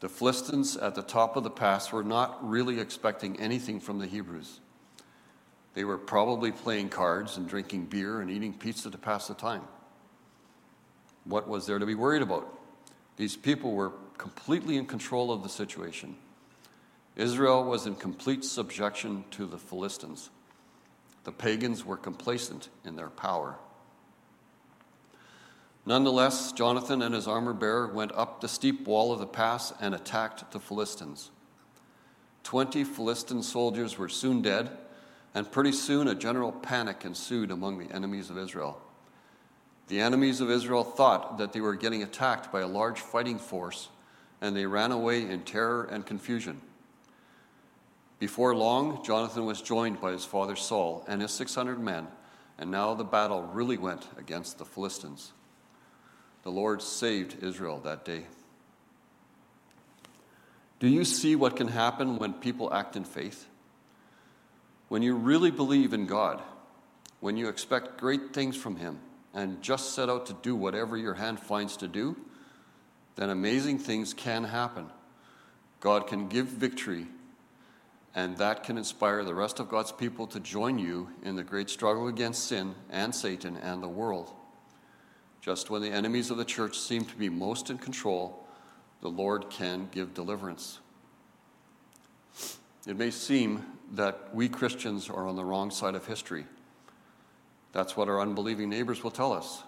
The 0.00 0.08
Philistines 0.08 0.76
at 0.76 0.94
the 0.94 1.02
top 1.02 1.36
of 1.36 1.42
the 1.42 1.50
pass 1.50 1.90
were 1.90 2.04
not 2.04 2.46
really 2.48 2.78
expecting 2.78 3.40
anything 3.40 3.80
from 3.80 3.98
the 3.98 4.06
Hebrews. 4.06 4.60
They 5.74 5.84
were 5.84 5.98
probably 5.98 6.52
playing 6.52 6.90
cards 6.90 7.36
and 7.36 7.48
drinking 7.48 7.86
beer 7.86 8.20
and 8.20 8.30
eating 8.30 8.52
pizza 8.52 8.90
to 8.90 8.98
pass 8.98 9.28
the 9.28 9.34
time. 9.34 9.62
What 11.24 11.48
was 11.48 11.66
there 11.66 11.78
to 11.78 11.86
be 11.86 11.94
worried 11.94 12.22
about? 12.22 12.48
These 13.16 13.36
people 13.36 13.72
were 13.72 13.92
completely 14.16 14.76
in 14.76 14.86
control 14.86 15.32
of 15.32 15.42
the 15.42 15.48
situation. 15.48 16.16
Israel 17.16 17.64
was 17.64 17.86
in 17.86 17.96
complete 17.96 18.44
subjection 18.44 19.24
to 19.32 19.46
the 19.46 19.58
Philistines. 19.58 20.30
The 21.24 21.32
pagans 21.32 21.84
were 21.84 21.96
complacent 21.96 22.68
in 22.84 22.94
their 22.94 23.10
power. 23.10 23.56
Nonetheless, 25.88 26.52
Jonathan 26.52 27.00
and 27.00 27.14
his 27.14 27.26
armor 27.26 27.54
bearer 27.54 27.86
went 27.86 28.12
up 28.12 28.42
the 28.42 28.46
steep 28.46 28.86
wall 28.86 29.10
of 29.10 29.20
the 29.20 29.26
pass 29.26 29.72
and 29.80 29.94
attacked 29.94 30.52
the 30.52 30.60
Philistines. 30.60 31.30
Twenty 32.42 32.84
Philistine 32.84 33.42
soldiers 33.42 33.96
were 33.96 34.10
soon 34.10 34.42
dead, 34.42 34.68
and 35.34 35.50
pretty 35.50 35.72
soon 35.72 36.06
a 36.06 36.14
general 36.14 36.52
panic 36.52 37.06
ensued 37.06 37.50
among 37.50 37.78
the 37.78 37.90
enemies 37.90 38.28
of 38.28 38.36
Israel. 38.36 38.78
The 39.86 39.98
enemies 39.98 40.42
of 40.42 40.50
Israel 40.50 40.84
thought 40.84 41.38
that 41.38 41.54
they 41.54 41.62
were 41.62 41.74
getting 41.74 42.02
attacked 42.02 42.52
by 42.52 42.60
a 42.60 42.66
large 42.66 43.00
fighting 43.00 43.38
force, 43.38 43.88
and 44.42 44.54
they 44.54 44.66
ran 44.66 44.92
away 44.92 45.22
in 45.22 45.40
terror 45.40 45.84
and 45.84 46.04
confusion. 46.04 46.60
Before 48.18 48.54
long, 48.54 49.02
Jonathan 49.02 49.46
was 49.46 49.62
joined 49.62 50.02
by 50.02 50.12
his 50.12 50.26
father 50.26 50.54
Saul 50.54 51.06
and 51.08 51.22
his 51.22 51.30
600 51.30 51.80
men 51.80 52.08
and 52.58 52.70
now 52.70 52.92
the 52.92 53.04
battle 53.04 53.42
really 53.42 53.78
went 53.78 54.08
against 54.18 54.58
the 54.58 54.64
Philistines. 54.64 55.32
The 56.48 56.54
Lord 56.54 56.80
saved 56.80 57.44
Israel 57.44 57.78
that 57.80 58.06
day. 58.06 58.24
Do 60.80 60.88
you 60.88 61.04
see 61.04 61.36
what 61.36 61.56
can 61.56 61.68
happen 61.68 62.16
when 62.16 62.32
people 62.32 62.72
act 62.72 62.96
in 62.96 63.04
faith? 63.04 63.46
When 64.88 65.02
you 65.02 65.14
really 65.14 65.50
believe 65.50 65.92
in 65.92 66.06
God, 66.06 66.40
when 67.20 67.36
you 67.36 67.50
expect 67.50 68.00
great 68.00 68.32
things 68.32 68.56
from 68.56 68.76
Him, 68.76 68.98
and 69.34 69.60
just 69.60 69.92
set 69.92 70.08
out 70.08 70.24
to 70.24 70.36
do 70.40 70.56
whatever 70.56 70.96
your 70.96 71.12
hand 71.12 71.38
finds 71.38 71.76
to 71.76 71.86
do, 71.86 72.16
then 73.16 73.28
amazing 73.28 73.78
things 73.78 74.14
can 74.14 74.44
happen. 74.44 74.86
God 75.80 76.06
can 76.06 76.28
give 76.28 76.46
victory, 76.46 77.08
and 78.14 78.38
that 78.38 78.64
can 78.64 78.78
inspire 78.78 79.22
the 79.22 79.34
rest 79.34 79.60
of 79.60 79.68
God's 79.68 79.92
people 79.92 80.26
to 80.28 80.40
join 80.40 80.78
you 80.78 81.10
in 81.22 81.36
the 81.36 81.44
great 81.44 81.68
struggle 81.68 82.08
against 82.08 82.44
sin 82.44 82.74
and 82.88 83.14
Satan 83.14 83.58
and 83.58 83.82
the 83.82 83.86
world. 83.86 84.32
Just 85.48 85.70
when 85.70 85.80
the 85.80 85.88
enemies 85.88 86.30
of 86.30 86.36
the 86.36 86.44
church 86.44 86.78
seem 86.78 87.06
to 87.06 87.16
be 87.16 87.30
most 87.30 87.70
in 87.70 87.78
control, 87.78 88.46
the 89.00 89.08
Lord 89.08 89.48
can 89.48 89.88
give 89.90 90.12
deliverance. 90.12 90.78
It 92.86 92.98
may 92.98 93.10
seem 93.10 93.64
that 93.92 94.28
we 94.34 94.50
Christians 94.50 95.08
are 95.08 95.26
on 95.26 95.36
the 95.36 95.44
wrong 95.46 95.70
side 95.70 95.94
of 95.94 96.06
history. 96.06 96.44
That's 97.72 97.96
what 97.96 98.10
our 98.10 98.20
unbelieving 98.20 98.68
neighbors 98.68 99.02
will 99.02 99.10
tell 99.10 99.32
us. 99.32 99.62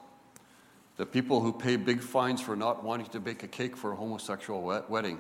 The 0.98 1.06
people 1.06 1.40
who 1.40 1.50
pay 1.50 1.76
big 1.76 2.02
fines 2.02 2.42
for 2.42 2.56
not 2.56 2.84
wanting 2.84 3.06
to 3.06 3.18
bake 3.18 3.42
a 3.42 3.48
cake 3.48 3.74
for 3.74 3.92
a 3.92 3.96
homosexual 3.96 4.60
wedding. 4.86 5.18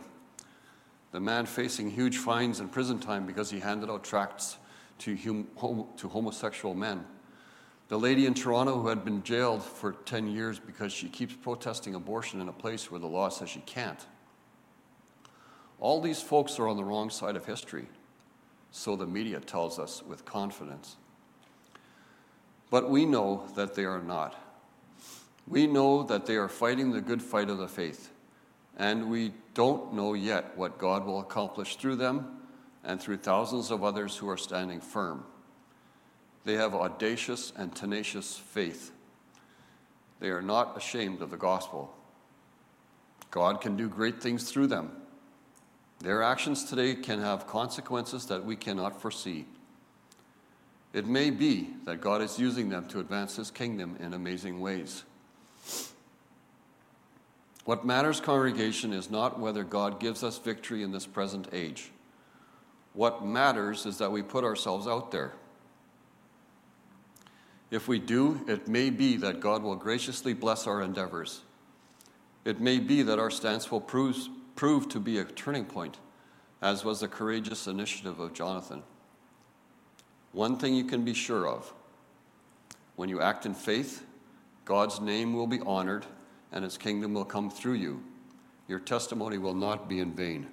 The 1.12 1.20
man 1.20 1.46
facing 1.46 1.90
huge 1.90 2.18
fines 2.18 2.60
and 2.60 2.70
prison 2.70 2.98
time 2.98 3.24
because 3.24 3.48
he 3.48 3.60
handed 3.60 3.88
out 3.88 4.04
tracts 4.04 4.58
to, 4.98 5.46
hum- 5.56 5.86
to 5.96 6.08
homosexual 6.10 6.74
men. 6.74 7.06
The 7.90 7.98
lady 7.98 8.26
in 8.26 8.34
Toronto 8.34 8.80
who 8.80 8.86
had 8.86 9.04
been 9.04 9.24
jailed 9.24 9.64
for 9.64 9.90
10 9.90 10.28
years 10.28 10.60
because 10.60 10.92
she 10.92 11.08
keeps 11.08 11.34
protesting 11.34 11.96
abortion 11.96 12.40
in 12.40 12.48
a 12.48 12.52
place 12.52 12.88
where 12.88 13.00
the 13.00 13.08
law 13.08 13.30
says 13.30 13.50
she 13.50 13.62
can't. 13.62 13.98
All 15.80 16.00
these 16.00 16.22
folks 16.22 16.60
are 16.60 16.68
on 16.68 16.76
the 16.76 16.84
wrong 16.84 17.10
side 17.10 17.34
of 17.34 17.46
history, 17.46 17.86
so 18.70 18.94
the 18.94 19.06
media 19.06 19.40
tells 19.40 19.80
us 19.80 20.04
with 20.04 20.24
confidence. 20.24 20.98
But 22.70 22.88
we 22.88 23.06
know 23.06 23.48
that 23.56 23.74
they 23.74 23.86
are 23.86 24.00
not. 24.00 24.36
We 25.48 25.66
know 25.66 26.04
that 26.04 26.26
they 26.26 26.36
are 26.36 26.48
fighting 26.48 26.92
the 26.92 27.00
good 27.00 27.20
fight 27.20 27.50
of 27.50 27.58
the 27.58 27.66
faith, 27.66 28.12
and 28.76 29.10
we 29.10 29.32
don't 29.54 29.94
know 29.94 30.14
yet 30.14 30.56
what 30.56 30.78
God 30.78 31.04
will 31.04 31.18
accomplish 31.18 31.74
through 31.74 31.96
them 31.96 32.38
and 32.84 33.00
through 33.00 33.16
thousands 33.16 33.72
of 33.72 33.82
others 33.82 34.16
who 34.16 34.28
are 34.28 34.36
standing 34.36 34.80
firm. 34.80 35.24
They 36.44 36.54
have 36.54 36.74
audacious 36.74 37.52
and 37.56 37.74
tenacious 37.74 38.36
faith. 38.36 38.92
They 40.20 40.28
are 40.28 40.42
not 40.42 40.76
ashamed 40.76 41.22
of 41.22 41.30
the 41.30 41.36
gospel. 41.36 41.94
God 43.30 43.60
can 43.60 43.76
do 43.76 43.88
great 43.88 44.22
things 44.22 44.50
through 44.50 44.68
them. 44.68 44.92
Their 46.00 46.22
actions 46.22 46.64
today 46.64 46.94
can 46.94 47.20
have 47.20 47.46
consequences 47.46 48.26
that 48.26 48.44
we 48.44 48.56
cannot 48.56 49.00
foresee. 49.00 49.46
It 50.92 51.06
may 51.06 51.30
be 51.30 51.70
that 51.84 52.00
God 52.00 52.22
is 52.22 52.38
using 52.38 52.68
them 52.68 52.88
to 52.88 53.00
advance 53.00 53.36
His 53.36 53.50
kingdom 53.50 53.96
in 54.00 54.14
amazing 54.14 54.60
ways. 54.60 55.04
What 57.64 57.84
matters, 57.84 58.20
congregation, 58.20 58.92
is 58.92 59.10
not 59.10 59.38
whether 59.38 59.62
God 59.62 60.00
gives 60.00 60.24
us 60.24 60.38
victory 60.38 60.82
in 60.82 60.90
this 60.90 61.06
present 61.06 61.48
age. 61.52 61.90
What 62.94 63.24
matters 63.24 63.86
is 63.86 63.98
that 63.98 64.10
we 64.10 64.22
put 64.22 64.42
ourselves 64.42 64.88
out 64.88 65.12
there. 65.12 65.34
If 67.70 67.86
we 67.86 67.98
do, 67.98 68.40
it 68.48 68.66
may 68.66 68.90
be 68.90 69.16
that 69.18 69.40
God 69.40 69.62
will 69.62 69.76
graciously 69.76 70.34
bless 70.34 70.66
our 70.66 70.82
endeavors. 70.82 71.42
It 72.44 72.60
may 72.60 72.78
be 72.78 73.02
that 73.02 73.18
our 73.18 73.30
stance 73.30 73.70
will 73.70 73.80
prove, 73.80 74.16
prove 74.56 74.88
to 74.88 74.98
be 74.98 75.18
a 75.18 75.24
turning 75.24 75.64
point, 75.64 75.98
as 76.60 76.84
was 76.84 77.00
the 77.00 77.08
courageous 77.08 77.66
initiative 77.66 78.18
of 78.18 78.32
Jonathan. 78.32 78.82
One 80.32 80.56
thing 80.56 80.74
you 80.74 80.84
can 80.84 81.04
be 81.04 81.14
sure 81.14 81.46
of 81.46 81.72
when 82.96 83.08
you 83.08 83.20
act 83.20 83.46
in 83.46 83.54
faith, 83.54 84.04
God's 84.64 85.00
name 85.00 85.32
will 85.32 85.46
be 85.46 85.60
honored 85.60 86.06
and 86.52 86.64
his 86.64 86.76
kingdom 86.76 87.14
will 87.14 87.24
come 87.24 87.50
through 87.50 87.74
you. 87.74 88.02
Your 88.68 88.78
testimony 88.78 89.38
will 89.38 89.54
not 89.54 89.88
be 89.88 90.00
in 90.00 90.12
vain. 90.12 90.48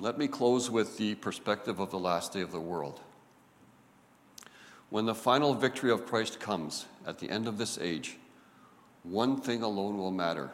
Let 0.00 0.18
me 0.18 0.28
close 0.28 0.70
with 0.70 0.98
the 0.98 1.14
perspective 1.16 1.80
of 1.80 1.90
the 1.90 1.98
last 1.98 2.32
day 2.32 2.40
of 2.40 2.52
the 2.52 2.60
world. 2.60 3.00
When 4.94 5.06
the 5.06 5.14
final 5.16 5.54
victory 5.54 5.90
of 5.90 6.06
Christ 6.06 6.38
comes 6.38 6.86
at 7.04 7.18
the 7.18 7.28
end 7.28 7.48
of 7.48 7.58
this 7.58 7.78
age, 7.78 8.16
one 9.02 9.40
thing 9.40 9.64
alone 9.64 9.98
will 9.98 10.12
matter. 10.12 10.52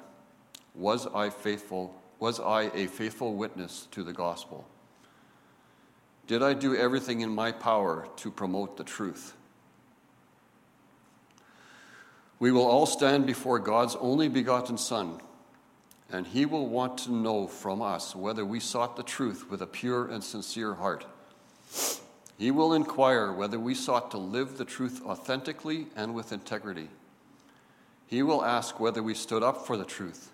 Was 0.75 1.07
I 1.09 1.29
faithful? 1.29 1.95
Was 2.21 2.41
I 2.41 2.71
a 2.73 2.87
faithful 2.87 3.35
witness 3.35 3.87
to 3.91 4.03
the 4.03 4.15
gospel? 4.15 4.67
Did 6.27 6.43
I 6.43 6.55
do 6.55 6.75
everything 6.75 7.21
in 7.21 7.29
my 7.29 7.53
power 7.53 8.09
to 8.17 8.31
promote 8.31 8.79
the 8.79 8.83
truth? 8.83 9.35
We 12.39 12.51
will 12.51 12.67
all 12.67 12.87
stand 12.87 13.27
before 13.27 13.59
God's 13.59 13.95
only 13.97 14.29
begotten 14.29 14.79
Son, 14.79 15.21
and 16.11 16.27
He 16.27 16.47
will 16.47 16.67
want 16.67 16.97
to 17.01 17.13
know 17.13 17.47
from 17.47 17.83
us 17.83 18.17
whether 18.17 18.47
we 18.47 18.59
sought 18.59 18.97
the 18.97 19.03
truth 19.03 19.51
with 19.51 19.61
a 19.61 19.67
pure 19.67 20.09
and 20.09 20.25
sincere 20.25 20.73
heart. 20.73 21.05
He 22.41 22.51
will 22.51 22.73
inquire 22.73 23.31
whether 23.35 23.61
we 23.61 23.75
sought 23.75 24.11
to 24.13 24.17
live 24.17 24.57
the 24.57 24.65
truth 24.65 25.03
authentically 25.05 25.89
and 25.95 26.15
with 26.15 26.33
integrity. 26.33 26.89
He 28.07 28.23
will 28.23 28.43
ask 28.43 28.81
whether 28.81 29.03
we 29.03 29.13
stood 29.13 29.43
up 29.43 29.67
for 29.67 29.77
the 29.77 29.85
truth, 29.85 30.33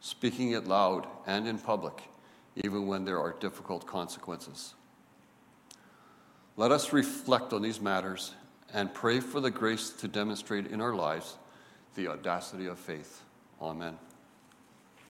speaking 0.00 0.52
it 0.52 0.68
loud 0.68 1.08
and 1.26 1.48
in 1.48 1.58
public, 1.58 2.04
even 2.54 2.86
when 2.86 3.04
there 3.04 3.18
are 3.18 3.34
difficult 3.40 3.88
consequences. 3.88 4.74
Let 6.56 6.70
us 6.70 6.92
reflect 6.92 7.52
on 7.52 7.62
these 7.62 7.80
matters 7.80 8.34
and 8.72 8.94
pray 8.94 9.18
for 9.18 9.40
the 9.40 9.50
grace 9.50 9.90
to 9.90 10.06
demonstrate 10.06 10.68
in 10.68 10.80
our 10.80 10.94
lives 10.94 11.38
the 11.96 12.06
audacity 12.06 12.66
of 12.66 12.78
faith. 12.78 13.24
Amen. 13.60 13.98